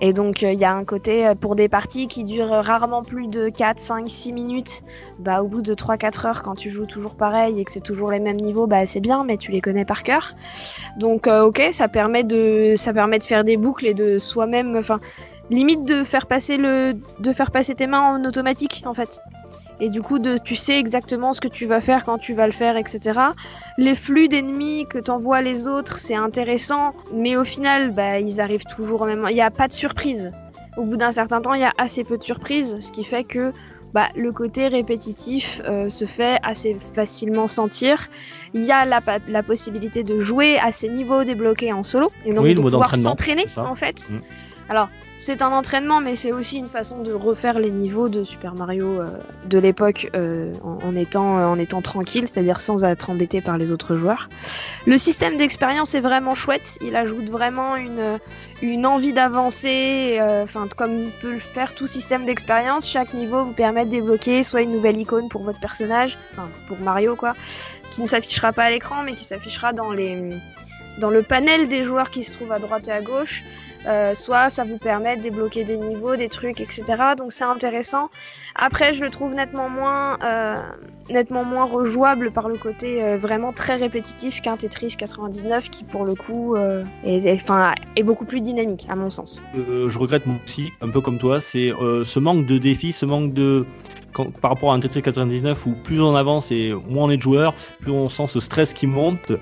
Et 0.01 0.13
donc, 0.13 0.43
il 0.43 0.55
y 0.55 0.65
a 0.65 0.73
un 0.73 0.85
côté 0.85 1.33
pour 1.41 1.57
des 1.57 1.69
parties 1.69 2.07
qui 2.07 2.23
durent 2.23 2.51
rarement 2.65 3.03
plus 3.03 3.27
de 3.27 3.49
4, 3.49 3.81
5, 3.89 4.09
6 4.09 4.33
minutes. 4.33 4.83
Bah, 5.19 5.43
au 5.43 5.49
bout 5.49 5.63
de 5.63 5.75
3-4 5.75 6.27
heures, 6.27 6.43
quand 6.43 6.55
tu 6.55 6.71
joues 6.71 6.87
toujours 6.87 7.15
pareil 7.15 7.59
et 7.59 7.65
que 7.65 7.73
c'est 7.73 7.81
toujours 7.81 8.11
les 8.11 8.21
mêmes 8.21 8.37
niveaux, 8.37 8.67
bah, 8.67 8.85
c'est 8.87 9.01
bien, 9.01 9.25
mais 9.25 9.37
tu 9.37 9.51
les 9.51 9.61
connais 9.61 9.85
par 9.85 10.03
cœur. 10.03 10.33
Donc, 10.99 11.27
euh, 11.27 11.43
ok, 11.45 11.69
ça 11.73 11.89
permet, 11.89 12.25
de, 12.25 12.75
faire 13.23 13.45
des 13.45 13.57
boucles 13.57 13.87
et 13.87 13.95
de 13.95 14.19
soi-même. 14.19 14.77
Enfin, 14.77 15.01
limite 15.51 15.85
de 15.85 16.05
faire 16.05 16.27
passer 16.27 16.59
de 16.59 17.33
faire 17.33 17.51
passer 17.51 17.75
tes 17.75 17.87
mains 17.87 18.03
en 18.03 18.25
automatique 18.25 18.83
en 18.85 18.95
fait 18.95 19.23
et 19.81 19.89
du 19.89 20.03
coup 20.03 20.19
de, 20.19 20.37
tu 20.39 20.57
sais 20.57 20.79
exactement 20.79 21.33
ce 21.33 21.41
que 21.41 21.49
tu 21.49 21.67
vas 21.67 21.81
faire 21.81 22.05
quand 22.05 22.19
tu 22.19 22.35
vas 22.35 22.47
le 22.47 22.53
faire 22.53 22.77
etc 22.77 23.19
les 23.79 23.95
flux 23.95 24.29
d'ennemis 24.29 24.87
que 24.89 24.99
t'envoient 24.99 25.43
les 25.43 25.69
autres 25.69 25.97
c'est 25.97 26.17
intéressant 26.17 26.95
mais 27.15 27.37
au 27.37 27.45
final 27.45 27.93
bah, 27.93 28.21
ils 28.21 28.41
arrivent 28.41 28.65
toujours 28.65 29.03
au 29.03 29.07
même 29.07 29.27
il 29.31 29.35
n'y 29.35 29.41
a 29.41 29.51
pas 29.51 29.69
de 29.69 29.73
surprise 29.73 30.33
au 30.77 30.85
bout 30.85 30.97
d'un 30.97 31.13
certain 31.13 31.41
temps 31.41 31.55
il 31.55 31.61
y 31.61 31.65
a 31.65 31.73
assez 31.79 32.05
peu 32.05 32.19
de 32.19 32.23
surprises 32.23 32.79
ce 32.81 32.93
qui 32.93 33.05
fait 33.05 33.25
que 33.25 33.53
bah, 33.95 34.09
le 34.17 34.33
côté 34.33 34.69
répétitif 34.69 35.63
euh, 35.67 35.89
se 35.89 36.05
fait 36.05 36.39
assez 36.43 36.77
facilement 36.95 37.49
sentir. 37.49 38.09
Il 38.55 38.65
y 38.65 38.73
a 38.73 38.85
la, 38.85 39.43
possibilité 39.43 40.05
de 40.05 40.19
jouer 40.19 40.59
à 40.59 40.73
ces 40.73 40.89
niveaux 40.89 41.25
débloqués 41.25 41.73
en 41.73 41.83
solo 41.83 42.11
et 42.25 42.33
donc 42.33 42.45
Oui, 42.45 42.55
de 42.55 42.61
pouvoir 42.61 42.95
s'entraîner 42.95 43.47
en 43.57 43.75
fait. 43.75 44.11
Mm. 44.11 44.21
Alors, 44.69 44.89
c'est 45.21 45.43
un 45.43 45.51
entraînement, 45.51 46.01
mais 46.01 46.15
c'est 46.15 46.31
aussi 46.31 46.59
une 46.59 46.69
façon 46.69 47.03
de 47.03 47.13
refaire 47.13 47.59
les 47.59 47.73
niveaux 47.73 48.09
de 48.09 48.23
Super 48.23 48.55
Mario 48.55 49.01
euh, 49.01 49.09
de 49.47 49.59
l'époque 49.59 50.09
euh, 50.15 50.55
en, 50.63 50.95
étant, 50.95 51.39
euh, 51.39 51.47
en 51.47 51.59
étant 51.59 51.83
tranquille, 51.83 52.29
c'est-à-dire 52.29 52.61
sans 52.61 52.85
être 52.85 53.11
embêté 53.11 53.41
par 53.41 53.59
les 53.59 53.73
autres 53.73 53.97
joueurs. 53.97 54.29
Le 54.87 54.97
système 54.97 55.37
d'expérience 55.37 55.97
est 55.97 56.01
vraiment 56.01 56.37
chouette, 56.37 56.79
il 56.81 56.95
ajoute 56.95 57.29
vraiment 57.29 57.75
une, 57.75 58.21
une 58.63 58.87
envie 58.87 59.13
d'avancer, 59.13 60.21
enfin 60.23 60.69
comme 60.77 61.11
peut 61.21 61.33
le 61.33 61.41
faire 61.41 61.75
tout 61.75 61.89
système 61.89 62.25
d'expérience, 62.25 62.89
chaque 62.89 63.13
niveau 63.13 63.45
vous 63.45 63.53
permet 63.53 63.87
de 63.87 63.91
débloquer 63.91 64.45
soit 64.45 64.63
une 64.63 64.71
nouvelle 64.71 64.99
icône 64.99 65.29
pour 65.29 65.43
votre 65.43 65.59
personnage, 65.59 66.17
enfin 66.31 66.49
pour 66.69 66.79
Mario 66.79 67.17
quoi, 67.17 67.35
qui 67.91 68.03
ne 68.03 68.07
s'affichera 68.07 68.53
pas 68.53 68.65
à 68.65 68.71
l'écran 68.71 69.03
mais 69.03 69.15
qui 69.15 69.25
s'affichera 69.25 69.73
dans 69.73 69.91
les 69.91 70.39
dans 70.99 71.11
le 71.11 71.23
panel 71.23 71.69
des 71.69 71.83
joueurs 71.83 72.11
qui 72.11 72.25
se 72.25 72.33
trouvent 72.33 72.53
à 72.53 72.59
droite 72.59 72.89
et 72.89 72.93
à 72.93 73.01
gauche. 73.03 73.45
Euh, 73.87 74.13
soit 74.15 74.51
ça 74.51 74.65
vous 74.65 74.77
permet 74.79 75.17
de 75.17 75.23
débloquer 75.23 75.63
des 75.65 75.77
niveaux, 75.77 76.17
des 76.17 76.29
trucs, 76.29 76.61
etc. 76.61 76.83
Donc 77.17 77.33
c'est 77.33 77.45
intéressant. 77.45 78.11
Après, 78.57 78.93
je 78.93 79.05
le 79.05 79.11
trouve 79.11 79.35
nettement 79.35 79.69
moins, 79.69 80.19
euh, 80.25 80.57
nettement 81.11 81.45
moins 81.45 81.65
rejouable 81.65 82.31
par 82.33 82.49
le 82.49 82.57
côté 82.57 83.03
euh, 83.03 83.17
vraiment 83.17 83.53
très 83.53 83.77
répétitif 83.77 84.41
qu'un 84.43 84.57
Tetris 84.57 84.97
99 84.99 85.71
qui, 85.71 85.85
pour 85.85 86.05
le 86.05 86.15
coup, 86.15 86.57
est, 87.05 87.25
est- 87.27 87.45
est 87.97 88.03
beaucoup 88.03 88.25
plus 88.25 88.41
dynamique, 88.41 88.87
à 88.91 88.97
mon 88.97 89.11
sens. 89.11 89.41
Je 89.55 89.99
regrette 89.99 90.27
moi 90.27 90.37
aussi, 90.45 90.73
un 90.81 90.89
peu 90.89 91.01
comme 91.01 91.19
toi, 91.19 91.41
c'est 91.41 91.73
ce 92.05 92.19
manque 92.19 92.47
de 92.47 92.59
défi, 92.59 92.93
ce 92.93 93.07
manque 93.07 93.33
de. 93.33 93.65
par 94.43 94.51
rapport 94.51 94.73
à 94.73 94.75
un 94.75 94.81
Tetris 94.81 95.03
99 95.03 95.67
où 95.67 95.73
plus 95.85 96.01
on 96.01 96.17
avance 96.17 96.51
et 96.51 96.75
moins 96.89 97.05
on 97.05 97.11
est 97.11 97.17
de 97.17 97.23
joueurs, 97.23 97.55
plus 97.81 97.93
on 97.93 98.09
sent 98.09 98.27
ce 98.29 98.41
stress 98.41 98.75
qui 98.75 98.87
monte. 98.87 99.33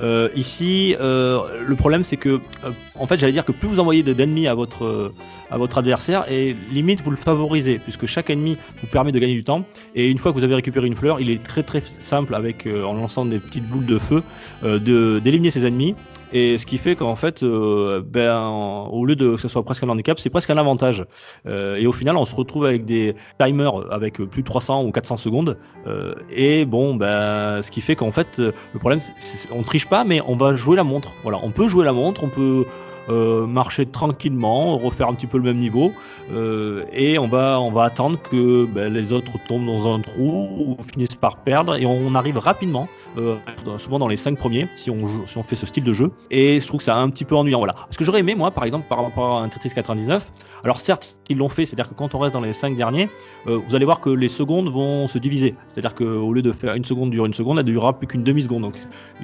Euh, 0.00 0.28
ici, 0.34 0.96
euh, 1.00 1.40
le 1.66 1.76
problème 1.76 2.04
c'est 2.04 2.16
que, 2.16 2.28
euh, 2.64 2.70
en 2.98 3.06
fait, 3.06 3.18
j'allais 3.18 3.32
dire 3.32 3.44
que 3.44 3.52
plus 3.52 3.68
vous 3.68 3.80
envoyez 3.80 4.02
de- 4.02 4.12
d'ennemis 4.12 4.46
à 4.48 4.54
votre, 4.54 5.12
à 5.50 5.58
votre 5.58 5.78
adversaire, 5.78 6.24
et 6.30 6.56
limite 6.72 7.02
vous 7.02 7.10
le 7.10 7.16
favorisez, 7.16 7.78
puisque 7.78 8.06
chaque 8.06 8.30
ennemi 8.30 8.56
vous 8.80 8.86
permet 8.86 9.12
de 9.12 9.18
gagner 9.18 9.34
du 9.34 9.44
temps. 9.44 9.64
Et 9.94 10.10
une 10.10 10.18
fois 10.18 10.32
que 10.32 10.38
vous 10.38 10.44
avez 10.44 10.54
récupéré 10.54 10.86
une 10.86 10.96
fleur, 10.96 11.20
il 11.20 11.28
est 11.30 11.42
très 11.42 11.62
très 11.62 11.82
simple, 12.00 12.34
en 12.34 12.92
lançant 12.94 13.24
des 13.26 13.38
petites 13.38 13.66
boules 13.66 13.86
de 13.86 13.98
feu, 13.98 14.22
d'éliminer 14.62 15.50
ses 15.50 15.66
ennemis. 15.66 15.94
Et 16.32 16.58
ce 16.58 16.66
qui 16.66 16.78
fait 16.78 16.94
qu'en 16.94 17.16
fait, 17.16 17.42
euh, 17.42 18.02
ben, 18.06 18.46
au 18.90 19.04
lieu 19.04 19.16
de 19.16 19.34
que 19.34 19.40
ce 19.40 19.48
soit 19.48 19.64
presque 19.64 19.82
un 19.82 19.88
handicap, 19.88 20.18
c'est 20.20 20.30
presque 20.30 20.50
un 20.50 20.58
avantage. 20.58 21.04
Euh, 21.46 21.76
et 21.76 21.86
au 21.86 21.92
final, 21.92 22.16
on 22.16 22.24
se 22.24 22.34
retrouve 22.36 22.64
avec 22.66 22.84
des 22.84 23.16
timers 23.38 23.72
avec 23.92 24.14
plus 24.14 24.42
de 24.42 24.46
300 24.46 24.84
ou 24.84 24.92
400 24.92 25.16
secondes. 25.16 25.58
Euh, 25.86 26.14
et 26.30 26.64
bon, 26.64 26.94
ben, 26.94 27.62
ce 27.62 27.70
qui 27.70 27.80
fait 27.80 27.96
qu'en 27.96 28.12
fait, 28.12 28.28
euh, 28.38 28.52
le 28.72 28.78
problème, 28.78 29.00
c'est- 29.00 29.48
on 29.52 29.62
triche 29.62 29.86
pas, 29.86 30.04
mais 30.04 30.20
on 30.26 30.36
va 30.36 30.54
jouer 30.54 30.76
la 30.76 30.84
montre. 30.84 31.12
Voilà, 31.22 31.38
on 31.42 31.50
peut 31.50 31.68
jouer 31.68 31.84
la 31.84 31.92
montre, 31.92 32.22
on 32.22 32.28
peut 32.28 32.64
euh, 33.10 33.46
marcher 33.46 33.86
tranquillement, 33.86 34.76
refaire 34.78 35.08
un 35.08 35.14
petit 35.14 35.26
peu 35.26 35.38
le 35.38 35.44
même 35.44 35.58
niveau, 35.58 35.92
euh, 36.32 36.84
et 36.92 37.18
on 37.18 37.26
va, 37.26 37.60
on 37.60 37.70
va 37.70 37.84
attendre 37.84 38.18
que 38.20 38.64
ben, 38.66 38.92
les 38.92 39.12
autres 39.12 39.32
tombent 39.48 39.66
dans 39.66 39.92
un 39.94 40.00
trou 40.00 40.48
ou 40.56 40.82
finissent 40.82 41.14
par 41.14 41.36
perdre, 41.38 41.76
et 41.76 41.86
on 41.86 42.14
arrive 42.14 42.38
rapidement, 42.38 42.88
euh, 43.18 43.36
souvent 43.78 43.98
dans 43.98 44.08
les 44.08 44.16
5 44.16 44.38
premiers, 44.38 44.68
si 44.76 44.90
on, 44.90 45.42
fait 45.42 45.56
ce 45.56 45.66
style 45.66 45.84
de 45.84 45.92
jeu, 45.92 46.12
et 46.30 46.60
je 46.60 46.66
trouve 46.66 46.78
que 46.78 46.84
c'est 46.84 46.90
un 46.90 47.10
petit 47.10 47.24
peu 47.24 47.34
ennuyant. 47.34 47.58
Voilà. 47.58 47.74
Ce 47.90 47.98
que 47.98 48.04
j'aurais 48.04 48.20
aimé, 48.20 48.34
moi, 48.34 48.50
par 48.50 48.64
exemple, 48.64 48.86
par 48.88 49.02
rapport 49.02 49.38
à 49.38 49.42
un 49.42 49.48
Tetris 49.48 49.70
99, 49.74 50.30
alors 50.64 50.80
certes, 50.80 51.16
ils 51.28 51.36
l'ont 51.36 51.48
fait, 51.48 51.66
c'est-à-dire 51.66 51.88
que 51.88 51.94
quand 51.94 52.14
on 52.14 52.18
reste 52.18 52.34
dans 52.34 52.40
les 52.40 52.52
5 52.52 52.76
derniers, 52.76 53.08
euh, 53.46 53.56
vous 53.56 53.74
allez 53.74 53.84
voir 53.84 54.00
que 54.00 54.10
les 54.10 54.28
secondes 54.28 54.68
vont 54.68 55.08
se 55.08 55.18
diviser. 55.18 55.54
C'est-à-dire 55.68 55.94
qu'au 55.94 56.32
lieu 56.32 56.42
de 56.42 56.52
faire 56.52 56.74
une 56.74 56.84
seconde 56.84 57.10
dure 57.10 57.26
une 57.26 57.34
seconde, 57.34 57.58
elle 57.58 57.64
ne 57.64 57.70
durera 57.70 57.98
plus 57.98 58.06
qu'une 58.06 58.24
demi-seconde. 58.24 58.62
Donc 58.62 58.74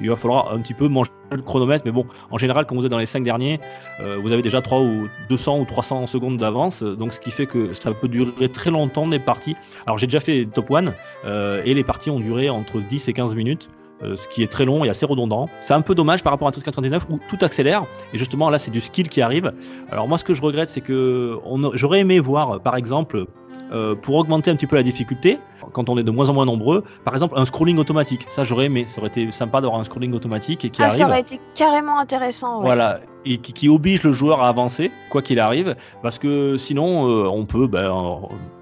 il 0.01 0.09
va 0.09 0.15
falloir 0.15 0.51
un 0.53 0.59
petit 0.59 0.73
peu 0.73 0.87
manger 0.87 1.11
le 1.31 1.41
chronomètre, 1.41 1.83
mais 1.85 1.91
bon, 1.91 2.05
en 2.31 2.37
général, 2.37 2.65
quand 2.65 2.75
vous 2.75 2.85
êtes 2.85 2.91
dans 2.91 2.97
les 2.97 3.05
5 3.05 3.23
derniers, 3.23 3.59
euh, 3.99 4.17
vous 4.21 4.31
avez 4.31 4.41
déjà 4.41 4.61
3 4.61 4.79
ou 4.79 5.07
200 5.29 5.59
ou 5.59 5.65
300 5.65 6.07
secondes 6.07 6.37
d'avance, 6.37 6.83
donc 6.83 7.13
ce 7.13 7.19
qui 7.19 7.31
fait 7.31 7.45
que 7.45 7.73
ça 7.73 7.91
peut 7.91 8.07
durer 8.07 8.49
très 8.49 8.71
longtemps 8.71 9.07
des 9.07 9.19
parties. 9.19 9.55
Alors 9.85 9.97
j'ai 9.97 10.07
déjà 10.07 10.19
fait 10.19 10.45
top 10.45 10.71
1 10.71 10.93
euh, 11.25 11.61
et 11.65 11.73
les 11.73 11.83
parties 11.83 12.09
ont 12.09 12.19
duré 12.19 12.49
entre 12.49 12.79
10 12.79 13.09
et 13.09 13.13
15 13.13 13.35
minutes. 13.35 13.69
Euh, 14.03 14.15
ce 14.15 14.27
qui 14.27 14.43
est 14.43 14.51
très 14.51 14.65
long 14.65 14.83
et 14.85 14.89
assez 14.89 15.05
redondant. 15.05 15.49
C'est 15.65 15.73
un 15.73 15.81
peu 15.81 15.95
dommage 15.95 16.23
par 16.23 16.31
rapport 16.33 16.47
à 16.47 16.51
1399 16.51 17.07
où 17.09 17.19
tout 17.29 17.43
accélère 17.43 17.83
et 18.13 18.17
justement 18.17 18.49
là 18.49 18.59
c'est 18.59 18.71
du 18.71 18.81
skill 18.81 19.09
qui 19.09 19.21
arrive. 19.21 19.51
Alors 19.91 20.07
moi 20.07 20.17
ce 20.17 20.23
que 20.23 20.33
je 20.35 20.41
regrette 20.41 20.69
c'est 20.69 20.81
que 20.81 21.37
on 21.45 21.71
j'aurais 21.75 21.99
aimé 21.99 22.19
voir 22.19 22.59
par 22.61 22.75
exemple 22.75 23.25
euh, 23.73 23.95
pour 23.95 24.15
augmenter 24.15 24.49
un 24.51 24.55
petit 24.55 24.67
peu 24.67 24.75
la 24.77 24.83
difficulté 24.83 25.39
quand 25.73 25.89
on 25.89 25.97
est 25.97 26.03
de 26.03 26.11
moins 26.11 26.29
en 26.29 26.33
moins 26.33 26.45
nombreux, 26.45 26.85
par 27.03 27.13
exemple 27.13 27.33
un 27.37 27.43
scrolling 27.43 27.77
automatique. 27.77 28.21
Ça 28.29 28.45
j'aurais 28.45 28.65
aimé, 28.65 28.85
ça 28.87 28.99
aurait 28.99 29.09
été 29.09 29.29
sympa 29.33 29.59
d'avoir 29.59 29.81
un 29.81 29.83
scrolling 29.83 30.13
automatique 30.13 30.63
et 30.63 30.69
qui 30.69 30.81
Ah, 30.81 30.85
arrive. 30.85 30.97
ça 30.99 31.05
aurait 31.07 31.19
été 31.19 31.41
carrément 31.55 31.99
intéressant. 31.99 32.59
ouais. 32.59 32.65
Voilà, 32.65 32.99
et 33.25 33.37
qui, 33.39 33.51
qui 33.51 33.67
oblige 33.67 34.03
le 34.03 34.13
joueur 34.13 34.41
à 34.41 34.47
avancer, 34.47 34.89
quoi 35.09 35.21
qu'il 35.21 35.39
arrive, 35.41 35.75
parce 36.01 36.19
que 36.19 36.55
sinon, 36.57 37.09
euh, 37.09 37.27
on 37.27 37.45
peut 37.45 37.67
ben, 37.67 37.91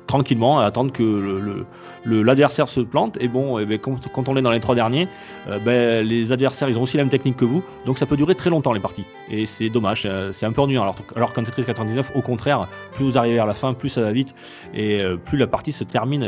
tranquillement 0.08 0.60
attendre 0.60 0.92
que 0.92 1.04
le- 1.04 1.66
le- 2.04 2.22
l'adversaire 2.24 2.70
se 2.70 2.80
plante. 2.82 3.18
Et 3.22 3.28
bon, 3.28 3.58
eh 3.60 3.66
ben, 3.66 3.80
quand, 3.80 4.30
on 4.30 4.38
est 4.38 4.42
dans 4.42 4.52
les 4.52 4.60
trois 4.60 4.76
derniers, 4.76 5.08
euh, 5.50 5.58
ben, 5.60 6.06
les 6.06 6.32
adversaires, 6.32 6.70
ils 6.70 6.78
ont 6.78 6.84
aussi 6.84 6.98
la 6.98 7.04
même 7.04 7.10
technique 7.10 7.38
que 7.38 7.46
vous, 7.46 7.64
donc 7.86 7.98
ça 7.98 8.06
peut 8.06 8.16
durer 8.18 8.36
très 8.36 8.50
longtemps 8.50 8.74
les 8.74 8.80
parties. 8.80 9.06
Et 9.32 9.46
c'est 9.46 9.70
dommage, 9.70 10.04
euh, 10.06 10.32
c'est 10.34 10.46
un 10.46 10.52
peu 10.52 10.62
ennuyant. 10.62 10.84
Alors, 10.84 10.96
alors 11.16 11.34
qu'en 11.34 11.44
Tetris 11.44 11.66
99, 11.66 12.12
au 12.16 12.22
contraire, 12.22 12.68
plus 12.94 13.06
vous 13.06 13.18
arrivez 13.18 13.40
à 13.40 13.46
la 13.46 13.54
fin, 13.56 13.74
plus 13.74 13.90
ça 13.90 14.02
va 14.02 14.12
vite, 14.12 14.36
et 14.74 15.02
euh, 15.02 15.18
plus 15.18 15.38
la 15.38 15.48
partie 15.48 15.72
se 15.72 15.84
termine 15.84 16.28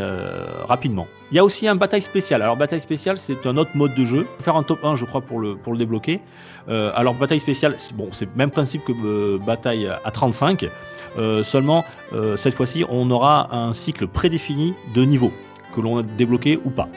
rapidement. 0.68 1.08
Il 1.32 1.36
y 1.36 1.40
a 1.40 1.44
aussi 1.44 1.68
un 1.68 1.76
bataille 1.76 2.02
spéciale. 2.02 2.42
Alors, 2.42 2.56
bataille 2.56 2.80
spéciale, 2.80 3.18
c'est 3.18 3.46
un 3.46 3.58
autre 3.58 3.72
mode 3.76 3.94
de 3.96 4.06
jeu. 4.06 4.26
Faire 4.42 4.56
un 4.56 4.64
top 4.64 4.84
1, 4.84 4.96
je 4.96 5.06
crois, 5.06 5.22
pour 5.22 5.40
le, 5.40 5.56
pour 5.56 5.74
le 5.74 5.80
débloquer. 5.80 6.22
Alors 6.70 7.14
bataille 7.14 7.40
spéciale, 7.40 7.78
bon, 7.96 8.10
c'est 8.12 8.26
le 8.26 8.32
même 8.36 8.52
principe 8.52 8.84
que 8.84 9.38
bataille 9.38 9.88
à 10.04 10.12
35. 10.12 10.66
Euh, 11.18 11.44
seulement, 11.44 11.84
euh, 12.14 12.38
cette 12.38 12.54
fois-ci, 12.54 12.86
on 12.90 13.10
aura 13.12 13.56
un 13.56 13.74
cycle 13.74 14.08
prédéfini 14.08 14.74
de 14.94 15.04
niveaux 15.04 15.32
que 15.76 15.82
l'on 15.82 15.98
a 16.00 16.04
débloqué 16.04 16.60
ou 16.64 16.70
pas. 16.70 16.88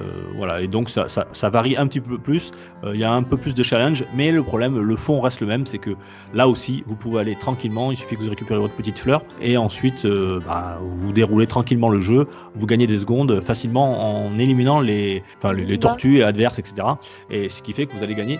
Euh, 0.00 0.04
voilà, 0.36 0.62
et 0.62 0.68
donc 0.68 0.88
ça, 0.88 1.10
ça- 1.10 1.26
ça 1.32 1.50
varie 1.50 1.76
un 1.76 1.86
petit 1.86 2.00
peu 2.00 2.16
plus. 2.16 2.50
Euh, 2.82 2.92
Il 2.94 3.00
y 3.00 3.04
a 3.04 3.12
un 3.12 3.22
peu 3.22 3.36
plus 3.36 3.52
de 3.54 3.62
challenge, 3.62 4.04
mais 4.14 4.32
le 4.32 4.42
problème, 4.42 4.80
le 4.80 4.96
fond 4.96 5.20
reste 5.20 5.40
le 5.42 5.46
même, 5.46 5.66
c'est 5.66 5.76
que 5.76 5.90
là 6.32 6.48
aussi, 6.48 6.82
vous 6.86 6.96
pouvez 6.96 7.20
aller 7.20 7.36
tranquillement. 7.36 7.90
Il 7.92 7.98
suffit 7.98 8.16
que 8.16 8.22
vous 8.22 8.30
récupérez 8.30 8.58
votre 8.58 8.72
petite 8.72 8.98
fleur 8.98 9.22
et 9.42 9.58
ensuite, 9.58 10.06
euh, 10.06 10.40
bah, 10.46 10.78
vous 10.80 11.12
déroulez 11.12 11.46
tranquillement 11.46 11.90
le 11.90 12.00
jeu. 12.00 12.26
Vous 12.54 12.64
gagnez 12.66 12.86
des 12.86 12.96
secondes 13.00 13.42
facilement 13.42 14.24
en 14.26 14.38
éliminant 14.38 14.80
les, 14.80 15.22
enfin, 15.36 15.52
les, 15.52 15.66
les 15.66 15.76
tortues 15.76 16.22
adverses, 16.22 16.58
etc. 16.58 16.86
Et 17.28 17.50
ce 17.50 17.60
qui 17.60 17.74
fait 17.74 17.84
que 17.84 17.94
vous 17.94 18.02
allez 18.02 18.14
gagner 18.14 18.38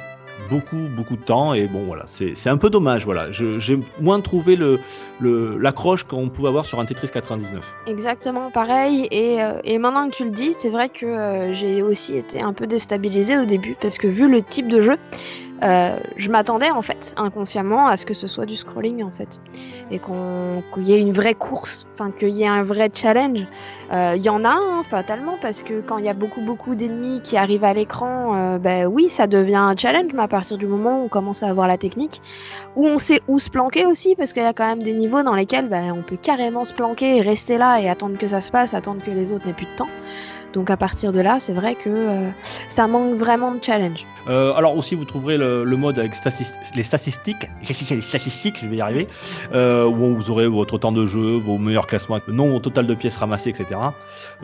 beaucoup 0.51 0.77
beaucoup 0.97 1.17
de 1.17 1.23
temps 1.23 1.55
et 1.55 1.67
bon 1.67 1.85
voilà 1.87 2.05
c'est 2.07 2.49
un 2.51 2.57
peu 2.59 2.69
dommage 2.71 3.05
voilà 3.05 3.31
j'ai 3.31 3.79
moins 4.01 4.21
trouvé 4.21 4.57
le 4.57 4.79
le- 5.21 5.57
l'accroche 5.59 6.05
qu'on 6.05 6.29
pouvait 6.29 6.49
avoir 6.49 6.65
sur 6.65 6.81
un 6.81 6.85
Tetris 6.85 7.09
99 7.13 7.63
Exactement 7.87 8.51
pareil. 8.51 9.07
Et, 9.11 9.41
euh, 9.43 9.61
et 9.65 9.79
maintenant 9.79 10.09
que 10.11 10.17
tu 10.17 10.25
le 10.25 10.31
dis, 10.31 10.55
c'est 10.59 10.69
vrai 10.69 10.89
que 10.89 11.07
euh, 11.07 11.53
j'ai 11.53 11.83
aussi 11.83 12.17
été 12.17 12.41
un 12.41 12.53
peu 12.53 12.67
déstabilisée 12.67 13.39
au 13.39 13.45
début 13.45 13.77
parce 13.81 13.99
que 13.99 14.07
vu 14.09 14.29
le 14.29 14.43
type 14.43 14.67
de 14.69 14.81
jeu, 14.81 14.97
euh, 15.63 15.97
je 16.17 16.31
m'attendais 16.31 16.71
en 16.71 16.83
fait 16.83 17.15
inconsciemment 17.17 17.87
à 17.87 17.97
ce 17.97 18.05
que 18.05 18.15
ce 18.15 18.27
soit 18.27 18.47
du 18.47 18.57
scrolling 18.57 19.05
en 19.05 19.13
fait 19.17 19.41
et 19.91 19.99
qu'on 19.99 20.63
qu'il 20.75 20.85
y 20.85 20.95
ait 20.95 21.01
une 21.01 21.13
vraie 21.13 21.35
course, 21.35 21.87
enfin 21.95 22.11
qu'il 22.11 22.31
y 22.31 22.43
ait 22.43 22.49
un 22.49 22.63
vrai 22.65 22.91
challenge. 22.93 23.45
Euh, 23.93 24.15
Il 24.17 24.23
y 24.23 24.29
en 24.29 24.45
a 24.45 24.51
un 24.51 24.83
fatalement 24.83 25.37
parce 25.41 25.63
que 25.63 25.81
quand 25.81 25.99
il 25.99 26.05
y 26.05 26.09
a 26.09 26.15
beaucoup 26.15 26.41
beaucoup 26.41 26.75
d'ennemis 26.75 27.21
qui 27.23 27.37
arrivent 27.37 27.65
à 27.65 27.75
l'écran, 27.75 28.35
euh, 28.35 28.59
ben 28.59 28.87
oui 28.87 29.09
ça 29.09 29.27
devient 29.27 29.57
un 29.57 29.77
challenge, 29.77 30.13
mais 30.15 30.23
à 30.23 30.29
partir 30.29 30.59
du 30.59 30.67
moment 30.67 31.01
où 31.01 31.05
on 31.05 31.09
commence 31.09 31.43
à 31.43 31.49
avoir 31.49 31.69
la 31.69 31.79
technique, 31.79 32.21
où 32.75 32.87
on 32.87 32.99
sait 32.99 33.21
où 33.29 33.39
se 33.39 33.51
planquer 33.51 33.87
aussi 33.87 34.17
parce 34.17 34.33
qu'il 34.33 34.43
y 34.43 34.47
a 34.47 34.53
quand 34.53 34.67
même 34.67 34.83
des 34.83 34.95
niveaux 34.95 35.23
dans 35.23 35.35
lesquels 35.35 35.69
ben, 35.69 35.93
on 35.93 36.03
peut 36.03 36.19
carrément 36.21 36.65
se 36.65 36.75
planquer 36.75 37.19
et 37.19 37.23
rester 37.23 37.57
là 37.59 37.81
et 37.81 37.89
attendre 37.89 38.19
que 38.19 38.27
ça 38.27 38.41
se 38.41 38.51
passe, 38.51 38.75
attendre 38.75 39.03
que 39.05 39.11
les 39.11 39.33
autres 39.33 39.47
n'aient 39.47 39.53
plus 39.53 39.67
de 39.67 39.77
temps. 39.77 39.89
Donc 40.53 40.71
à 40.71 40.77
partir 40.77 41.13
de 41.13 41.21
là, 41.21 41.39
c'est 41.41 41.53
vrai 41.53 41.75
que 41.75 41.89
euh, 41.89 42.29
ça 42.69 42.87
manque 42.87 43.15
vraiment 43.15 43.53
de 43.53 43.63
challenge. 43.63 44.05
Euh, 44.29 44.53
alors 44.55 44.77
aussi 44.77 44.95
vous 44.95 45.05
trouverez 45.05 45.37
le, 45.37 45.65
mode 45.77 45.99
avec 45.99 46.13
les 46.77 46.85
statistiques 46.85 47.51
les 47.67 48.01
statistiques 48.01 48.59
je 48.63 48.69
vais 48.69 48.77
y 48.77 48.81
arriver 48.81 49.09
euh, 49.53 49.85
où 49.85 50.15
vous 50.15 50.31
aurez 50.31 50.47
votre 50.47 50.79
temps 50.79 50.93
de 50.93 51.07
jeu 51.07 51.39
vos 51.39 51.59
meilleurs 51.59 51.89
classements 51.89 52.21
le 52.25 52.33
nombre 52.33 52.61
total 52.61 52.87
de 52.87 52.95
pièces 52.95 53.17
ramassées 53.17 53.51
etc 53.51 53.81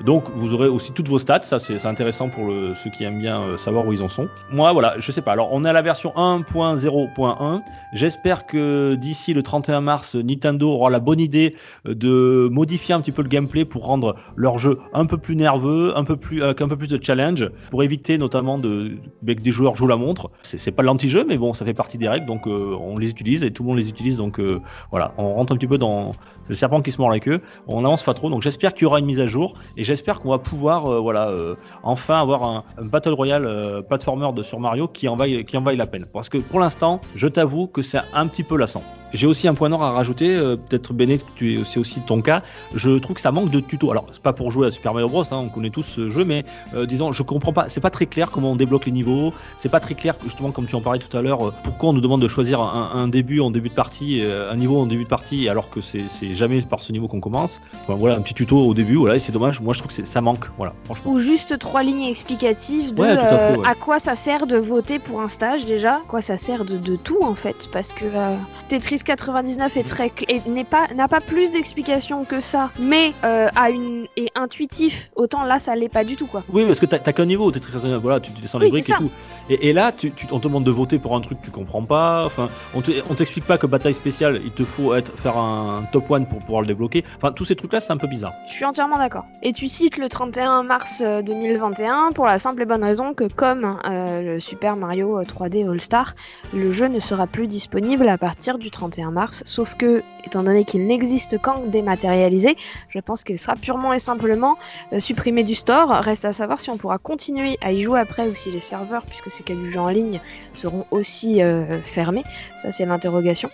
donc 0.05 0.25
vous 0.35 0.53
aurez 0.53 0.67
aussi 0.67 0.91
toutes 0.91 1.07
vos 1.07 1.21
stats 1.21 1.43
ça 1.43 1.61
c'est 1.61 1.87
intéressant 1.87 2.29
pour 2.29 2.51
ceux 2.83 2.91
qui 2.91 3.05
aiment 3.05 3.21
bien 3.21 3.57
savoir 3.57 3.87
où 3.87 3.93
ils 3.93 4.03
en 4.03 4.09
sont. 4.09 4.29
Moi 4.51 4.73
voilà 4.73 4.95
je 4.99 5.13
sais 5.13 5.23
pas. 5.23 5.33
Alors 5.33 5.51
on 5.53 5.65
est 5.65 5.69
à 5.69 5.73
la 5.73 5.83
version 5.83 6.13
1.0.1 6.17 7.63
j'espère 7.93 8.47
que 8.47 8.97
d'ici 8.97 9.33
le 9.33 9.45
31 9.45 9.81
mars 9.81 10.17
Nintendo 10.17 10.73
aura 10.73 10.91
la 10.91 10.99
bonne 10.99 11.21
idée 11.21 11.55
de 11.85 12.49
modifier 12.51 12.95
un 12.95 13.01
petit 13.01 13.13
peu 13.13 13.23
le 13.23 13.29
gameplay 13.29 13.65
pour 13.65 13.85
rendre 13.85 14.17
leur 14.35 14.59
jeu 14.59 14.81
un 14.93 15.07
peu 15.07 15.19
plus 15.19 15.37
nerveux 15.37 15.93
un 15.99 16.05
peu 16.05 16.17
plus 16.17 16.43
avec 16.43 16.61
un 16.63 16.69
peu 16.69 16.77
plus 16.77 16.89
de 16.89 17.03
challenge 17.03 17.51
pour 17.71 17.83
éviter 17.83 18.19
notamment 18.19 18.59
de 18.59 18.97
que 19.27 19.33
des 19.43 19.53
joueurs 19.53 19.77
jouent 19.77 19.87
la 19.87 19.97
montre. 19.97 20.31
C'est 20.43 20.71
pas 20.71 20.83
l'anti-jeu 20.83 21.25
mais 21.29 21.37
bon 21.37 21.55
ça 21.55 21.65
fait 21.65 21.75
partie 21.75 21.99
des 21.99 22.09
règles 22.09 22.27
donc 22.27 22.47
euh, 22.47 22.77
on 22.81 22.97
les 22.99 23.11
utilise 23.11 23.43
et 23.43 23.51
tout 23.51 23.63
le 23.63 23.69
monde 23.69 23.79
les 23.79 23.89
utilise 23.89 24.17
donc 24.17 24.41
euh, 24.41 24.61
voilà. 24.91 25.13
On 25.19 25.35
rentre 25.35 25.53
un 25.53 25.57
petit 25.57 25.67
peu 25.67 25.79
dans 25.79 26.15
le 26.49 26.55
serpent 26.55 26.83
qui 26.83 26.93
se 26.93 27.01
mord 27.01 27.11
la 27.11 27.21
queue 27.21 27.41
on 27.67 27.83
n'avance 27.83 28.03
pas 28.03 28.15
trop. 28.15 28.31
Donc 28.31 28.43
j'espère 28.43 28.75
qu'il 28.75 28.85
y 28.85 28.87
aura 28.87 28.99
une 28.99 29.07
mise 29.07 29.21
à 29.21 29.27
jour 29.27 29.55
et 29.77 29.85
j'espère 29.85 30.21
qu'on 30.21 30.31
va 30.31 30.39
pouvoir 30.39 30.87
euh, 30.87 31.01
voilà 31.01 31.29
euh, 31.29 31.55
enfin 31.83 32.21
avoir 32.21 32.43
un, 32.45 32.65
battle 32.83 33.11
royale 33.11 33.47
euh, 33.47 33.83
platformer 33.83 34.33
de 34.35 34.43
sur 34.43 34.61
Mario 34.61 34.89
qui 34.89 35.09
en 35.09 35.17
vaille 35.17 35.45
qui 35.45 35.57
la 35.57 35.87
peine. 35.87 36.07
Parce 36.13 36.29
que 36.29 36.39
pour 36.39 36.61
l'instant 36.61 37.01
je 37.15 37.29
t'avoue 37.29 37.67
que 37.67 37.83
c'est 37.83 38.01
un 38.15 38.27
petit 38.27 38.43
peu 38.43 38.57
lassant. 38.57 38.83
J'ai 39.15 39.27
aussi 39.27 39.49
un 39.49 39.55
point 39.55 39.71
noir 39.71 39.81
à 39.81 39.93
rajouter, 39.93 40.37
peut-être 40.69 40.93
tu- 41.35 41.65
c'est 41.65 41.81
aussi 41.81 42.01
ton 42.03 42.21
cas. 42.21 42.43
Je 42.75 42.99
trouve 42.99 43.17
que 43.17 43.23
ça 43.23 43.33
manque 43.33 43.51
de 43.51 43.59
tuto. 43.59 43.91
Alors, 43.91 44.05
c'est 44.13 44.21
pas 44.21 44.35
pour 44.35 44.51
jouer 44.53 44.67
à 44.67 44.71
Super 44.71 44.93
Mario 44.93 45.09
Bros, 45.09 45.23
hein, 45.23 45.45
on 45.47 45.49
connaît 45.49 45.71
tous 45.71 45.83
ce 45.83 46.11
jeu, 46.11 46.27
mais 46.27 46.45
disons, 46.87 47.11
je 47.13 47.23
comprends 47.23 47.55
pas, 47.55 47.71
c'est 47.71 47.81
pas 47.81 47.89
très 47.89 48.05
clair 48.05 48.31
comment 48.31 48.53
on 48.53 48.57
débloque 48.57 48.85
les 48.85 48.93
niveaux, 48.93 49.33
c'est 49.57 49.71
pas 49.71 49.81
très 49.81 49.95
clair, 49.95 50.15
justement, 50.25 50.51
comme 50.51 50.67
tu 50.67 50.75
en 50.75 50.83
parlais 50.83 50.99
tout 50.99 51.17
à 51.17 51.23
l'heure, 51.23 51.55
pourquoi 51.65 51.89
on 51.89 51.93
nous 51.95 52.03
demande 52.03 52.21
de 52.21 52.29
choisir 52.29 52.61
un, 52.61 52.91
un 52.93 53.09
début 53.09 53.41
en 53.41 53.51
début 53.51 53.71
de 53.71 53.75
partie, 53.75 54.23
un 54.23 54.57
niveau 54.57 54.79
en 54.79 54.85
début 54.85 55.05
de 55.05 55.09
partie, 55.09 55.49
alors 55.49 55.71
que 55.71 55.81
c'est 55.81 56.35
jamais 56.39 56.63
par 56.63 56.83
ce 56.83 56.93
niveau 56.93 57.09
qu'on 57.09 57.21
commence. 57.21 57.61
Enfin, 57.85 57.95
voilà, 57.95 58.17
un 58.17 58.21
petit 58.21 58.35
tuto 58.35 58.57
au 58.57 58.73
début, 58.75 58.95
voilà, 58.97 59.17
et 59.17 59.19
c'est 59.19 59.33
dommage, 59.33 59.61
moi 59.61 59.75
je 59.75 59.81
trouve 59.81 59.95
que 59.95 60.05
ça 60.07 60.21
manque, 60.21 60.47
voilà, 60.57 60.73
franchement. 60.85 61.13
Ou 61.13 61.19
juste 61.19 61.59
trois 61.59 61.83
lignes 61.83 62.05
explicatives 62.05 62.95
de 62.95 63.03
Ouais, 63.03 63.15
fait, 63.15 63.21
euh, 63.23 63.57
ouais. 63.57 63.67
à 63.67 63.75
quoi 63.75 63.99
ça 63.99 64.17
sert 64.17 64.47
de 64.47 64.57
voter 64.57 64.99
pour 64.99 65.21
un 65.21 65.29
stage 65.29 65.67
déjà, 65.67 65.97
à 65.97 66.01
quoi 66.09 66.21
ça 66.23 66.37
sert 66.37 66.65
de, 66.65 66.79
de 66.79 66.97
tout 66.97 67.19
en 67.23 67.35
fait, 67.35 67.69
parce 67.73 67.93
que 67.93 68.05
euh, 68.05 68.37
Tetris 68.69 69.01
99 69.05 69.77
est 69.77 69.83
très 69.85 70.09
cl- 70.09 70.25
et 70.29 70.49
n'est 70.49 70.65
pas 70.65 70.87
n'a 70.95 71.09
pas 71.09 71.21
plus 71.21 71.51
d'explications 71.51 72.25
que 72.25 72.41
ça, 72.41 72.71
mais 72.79 73.13
euh, 73.25 73.49
a 73.57 73.71
une 73.71 74.07
est 74.17 74.31
intuitif. 74.37 75.11
Autant 75.17 75.45
là 75.45 75.59
ça 75.59 75.75
l'est 75.75 75.89
pas 75.89 76.05
du 76.05 76.17
tout 76.17 76.27
quoi. 76.27 76.45
Oui, 76.53 76.65
parce 76.67 76.79
que 76.81 76.87
t'as 76.87 76.99
qu'un 77.13 77.27
niveau, 77.27 77.51
très 77.51 77.73
raisonnable, 77.73 78.03
voilà, 78.03 78.21
tu, 78.21 78.33
tu 78.33 78.41
descends 78.41 78.59
les 78.59 78.67
Oui, 78.67 78.71
briques 78.73 78.91
et 78.91 78.95
tout. 78.95 79.11
Et, 79.51 79.73
là, 79.73 79.93
tu, 79.93 80.13
on 80.31 80.39
te 80.39 80.45
demande 80.45 80.65
de 80.65 80.71
voter 80.71 80.99
pour 80.99 81.17
un 81.17 81.21
truc 81.21 81.41
que 81.41 81.45
tu 81.47 81.51
comprends 81.51 81.83
pas. 81.83 82.25
Enfin, 82.27 82.49
on 82.75 82.81
te- 82.83 82.91
on 83.11 83.15
t'explique 83.15 83.45
pas 83.45 83.59
que 83.59 83.67
bataille 83.67 83.95
spéciale, 83.95 84.41
il 84.45 84.51
te 84.51 84.65
faut 84.65 84.95
être 84.95 85.13
faire 85.19 85.37
un 85.37 85.85
top 85.93 86.11
1 86.11 86.23
pour 86.25 86.41
pouvoir 86.41 86.61
le 86.63 86.67
débloquer. 86.67 87.05
Enfin, 87.17 87.33
tous 87.33 87.45
ces 87.45 87.57
trucs-là, 87.57 87.81
c'est 87.81 87.93
un 87.93 87.97
peu 87.97 88.07
bizarre. 88.07 88.33
Je 88.49 88.53
suis 88.53 88.65
entièrement 88.65 88.99
d'accord. 88.99 89.25
Et 89.43 89.53
tu 89.53 89.69
cites 89.69 89.97
le 89.99 90.09
31 90.09 90.63
mars 90.65 91.03
euh, 91.05 91.23
2021 91.23 92.11
pour 92.15 92.27
la 92.27 92.39
simple 92.39 92.63
et 92.63 92.65
bonne 92.67 92.85
raison 92.85 93.15
que 93.15 93.25
comme 93.29 93.79
euh, 93.87 94.35
le 94.35 94.41
Super 94.41 94.77
Mario 94.77 95.23
3D 95.23 95.71
All 95.71 95.81
Star, 95.81 96.15
le 96.53 96.71
jeu 96.73 96.89
ne 96.89 96.99
sera 96.99 97.27
plus 97.27 97.47
disponible 97.47 98.09
à 98.09 98.19
partir 98.19 98.59
du 98.59 98.71
31 98.71 99.11
mars. 99.11 99.43
Sauf 99.47 99.75
que, 99.77 100.03
étant 100.25 100.43
donné 100.43 100.65
qu'il 100.65 100.87
n'existe 100.87 101.39
qu'en 101.41 101.65
dématérialisé, 101.67 102.57
je 102.89 102.99
pense 103.01 103.25
qu'il 103.25 103.39
sera 103.39 103.55
purement 103.55 103.93
et 103.93 103.99
simplement 103.99 104.57
euh, 104.93 104.99
supprimé 104.99 105.43
du 105.43 105.55
store. 105.55 105.89
Reste 105.91 106.25
à 106.25 106.33
savoir 106.33 106.61
si 106.61 106.71
on 106.71 106.77
pourra 106.77 106.99
continuer 106.99 107.59
à 107.63 107.73
y 107.73 107.83
jouer 107.83 108.01
après 108.01 108.29
ou 108.29 108.35
si 108.35 108.51
les 108.51 108.61
serveurs, 108.61 109.05
puisque 109.07 109.31
y 109.49 109.53
a 109.53 109.55
du 109.55 109.71
jeu 109.71 109.81
en 109.81 109.89
ligne, 109.89 110.21
seront 110.53 110.87
aussi 110.91 111.43
euh, 111.43 111.81
fermés. 111.81 112.25
Ça, 112.61 112.73
c'est 112.73 112.87
l'interrogation. 112.87 113.51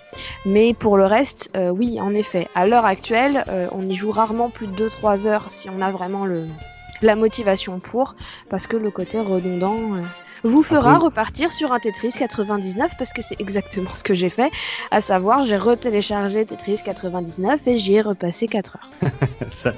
Mais 0.46 0.74
pour 0.74 0.96
le 0.96 1.06
reste, 1.06 1.50
euh, 1.56 1.70
oui, 1.70 2.00
en 2.00 2.14
effet, 2.14 2.48
à 2.54 2.66
l'heure 2.66 2.86
actuelle, 2.86 3.44
euh, 3.48 3.68
on 3.72 3.86
y 3.86 3.94
joue 3.94 4.10
rarement 4.10 4.50
plus 4.50 4.66
de 4.66 4.88
2-3 4.88 5.26
heures 5.26 5.44
si 5.48 5.68
on 5.70 5.80
a 5.80 5.90
vraiment 5.90 6.24
le, 6.24 6.46
la 7.02 7.16
motivation 7.16 7.78
pour, 7.78 8.16
parce 8.50 8.66
que 8.66 8.76
le 8.76 8.90
côté 8.90 9.20
redondant 9.20 9.78
vous 10.44 10.62
fera 10.62 10.98
repartir 10.98 11.52
sur 11.52 11.72
un 11.72 11.80
Tetris 11.80 12.14
99, 12.18 12.92
parce 12.98 13.12
que 13.12 13.22
c'est 13.22 13.40
exactement 13.40 13.90
ce 13.92 14.04
que 14.04 14.14
j'ai 14.14 14.28
fait, 14.28 14.50
à 14.90 15.00
savoir 15.00 15.44
j'ai 15.44 15.56
retéléchargé 15.56 16.44
Tetris 16.44 16.80
99 16.84 17.66
et 17.66 17.78
j'y 17.78 17.94
ai 17.94 18.02
repassé 18.02 18.46
4 18.46 18.76
heures. 18.76 19.10
ça, 19.50 19.72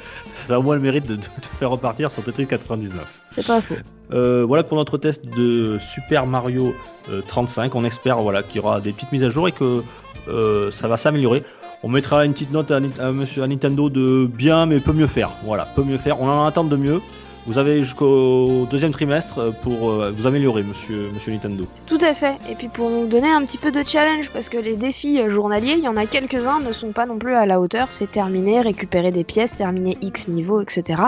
ça 0.47 0.55
a 0.55 0.59
au 0.59 0.63
moins 0.63 0.75
le 0.75 0.81
mérite 0.81 1.07
de, 1.07 1.17
de 1.17 1.23
te 1.23 1.47
faire 1.59 1.71
repartir 1.71 2.11
sur 2.11 2.23
Tetris 2.23 2.47
99. 2.47 3.23
C'est 3.33 3.47
pas 3.47 3.61
faux. 3.61 3.77
Euh, 4.13 4.45
voilà 4.47 4.63
pour 4.63 4.77
notre 4.77 4.99
test 4.99 5.25
de 5.25 5.79
Super 5.79 6.27
Mario 6.27 6.75
euh, 7.11 7.23
35. 7.27 7.75
On 7.75 7.85
espère 7.85 8.19
voilà, 8.19 8.43
qu'il 8.43 8.57
y 8.57 8.59
aura 8.61 8.81
des 8.81 8.93
petites 8.93 9.13
mises 9.13 9.25
à 9.25 9.31
jour 9.31 9.49
et 9.49 9.53
que 9.53 9.83
euh, 10.29 10.71
ça 10.71 10.89
va 10.89 10.97
s'améliorer. 10.97 11.43
On 11.83 11.89
mettra 11.89 12.25
une 12.25 12.33
petite 12.33 12.53
note 12.53 12.71
à, 12.71 12.77
à 12.77 13.09
à 13.09 13.47
Nintendo 13.47 13.91
de 13.91 14.27
bien, 14.27 14.67
mais 14.67 14.81
peut 14.81 14.93
mieux 14.93 15.07
faire. 15.07 15.31
Voilà, 15.45 15.67
peut 15.77 15.85
mieux 15.85 15.99
faire. 15.99 16.21
On 16.21 16.29
en 16.29 16.45
attend 16.45 16.65
de 16.65 16.77
mieux. 16.77 17.01
Vous 17.47 17.59
avez 17.59 17.83
jusqu'au 17.83 18.67
deuxième 18.71 18.91
trimestre 18.91 19.39
euh, 19.39 19.51
pour 19.51 19.91
euh, 19.91 20.13
vous 20.15 20.27
améliorer, 20.27 20.63
monsieur, 20.63 21.11
monsieur 21.15 21.33
Nintendo. 21.33 21.67
Tout 21.87 21.99
à 22.01 22.13
fait. 22.15 22.37
Et 22.51 22.55
puis 22.55 22.69
pour 22.69 22.91
nous 22.91 23.07
donner 23.07 23.31
un 23.31 23.45
petit 23.45 23.59
peu 23.59 23.71
de 23.71 23.83
challenge, 23.87 24.31
parce 24.31 24.49
que 24.49 24.59
les 24.59 24.77
défis 24.77 25.21
euh, 25.21 25.29
journaliers, 25.29 25.75
il 25.79 25.85
y 25.85 25.89
en 25.89 25.97
a 25.97 26.07
quelques-uns, 26.07 26.61
ne 26.61 26.73
sont 26.73 26.93
pas 26.93 27.07
non 27.07 27.19
plus 27.19 27.35
à 27.35 27.47
la 27.47 27.61
hauteur. 27.61 27.89
C'est 27.91 28.11
terminer, 28.11 28.61
récupérer 28.61 29.11
des 29.11 29.25
pièces, 29.25 29.55
terminer 29.55 29.97
X 30.03 30.29
niveau, 30.29 30.61
etc. 30.61 31.03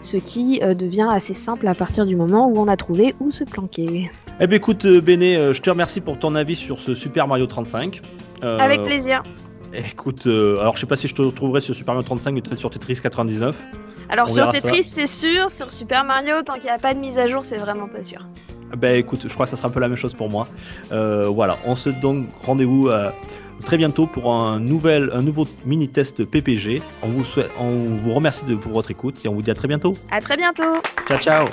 Ce 0.00 0.16
qui 0.16 0.60
devient 0.60 1.08
assez 1.10 1.34
simple 1.34 1.66
à 1.66 1.74
partir 1.74 2.06
du 2.06 2.16
moment 2.16 2.48
où 2.48 2.58
on 2.58 2.68
a 2.68 2.76
trouvé 2.76 3.14
où 3.20 3.30
se 3.30 3.44
planquer. 3.44 4.10
Eh 4.40 4.46
bien 4.46 4.56
écoute, 4.56 4.86
Béné, 4.86 5.52
je 5.52 5.60
te 5.60 5.70
remercie 5.70 6.00
pour 6.00 6.18
ton 6.18 6.34
avis 6.34 6.54
sur 6.54 6.80
ce 6.80 6.94
Super 6.94 7.26
Mario 7.26 7.46
35. 7.46 8.00
Euh, 8.44 8.58
Avec 8.58 8.82
plaisir. 8.82 9.22
Écoute, 9.72 10.26
euh, 10.26 10.60
alors 10.60 10.76
je 10.76 10.80
sais 10.80 10.86
pas 10.86 10.96
si 10.96 11.08
je 11.08 11.14
te 11.14 11.22
retrouverai 11.22 11.60
sur 11.60 11.74
Super 11.74 11.94
Mario 11.94 12.06
35, 12.06 12.32
mais 12.32 12.40
peut-être 12.40 12.58
sur 12.58 12.70
Tetris 12.70 13.00
99. 13.02 13.56
Alors 14.08 14.28
On 14.30 14.34
sur 14.34 14.48
Tetris, 14.50 14.84
c'est 14.84 15.06
sûr. 15.06 15.50
Sur 15.50 15.70
Super 15.70 16.04
Mario, 16.04 16.42
tant 16.42 16.54
qu'il 16.54 16.64
n'y 16.64 16.70
a 16.70 16.78
pas 16.78 16.94
de 16.94 16.98
mise 16.98 17.18
à 17.18 17.26
jour, 17.26 17.44
c'est 17.44 17.58
vraiment 17.58 17.88
pas 17.88 18.02
sûr. 18.02 18.26
Ben 18.76 18.96
écoute, 18.96 19.20
je 19.26 19.32
crois 19.32 19.46
que 19.46 19.50
ça 19.50 19.56
sera 19.56 19.68
un 19.68 19.70
peu 19.70 19.80
la 19.80 19.88
même 19.88 19.96
chose 19.96 20.14
pour 20.14 20.30
moi. 20.30 20.46
Euh, 20.92 21.28
voilà, 21.28 21.56
on 21.64 21.74
se 21.74 21.88
donne 21.88 22.26
rendez-vous 22.44 22.88
euh, 22.88 23.10
très 23.64 23.78
bientôt 23.78 24.06
pour 24.06 24.32
un, 24.32 24.60
nouvel, 24.60 25.10
un 25.12 25.22
nouveau 25.22 25.46
mini-test 25.64 26.24
PPG. 26.24 26.82
On 27.02 27.08
vous, 27.08 27.24
souhaite, 27.24 27.50
on 27.58 27.96
vous 27.96 28.12
remercie 28.12 28.44
de, 28.44 28.54
pour 28.54 28.72
votre 28.72 28.90
écoute 28.90 29.16
et 29.24 29.28
on 29.28 29.34
vous 29.34 29.42
dit 29.42 29.50
à 29.50 29.54
très 29.54 29.68
bientôt. 29.68 29.94
À 30.10 30.20
très 30.20 30.36
bientôt. 30.36 30.82
Ciao 31.06 31.18
ciao 31.18 31.48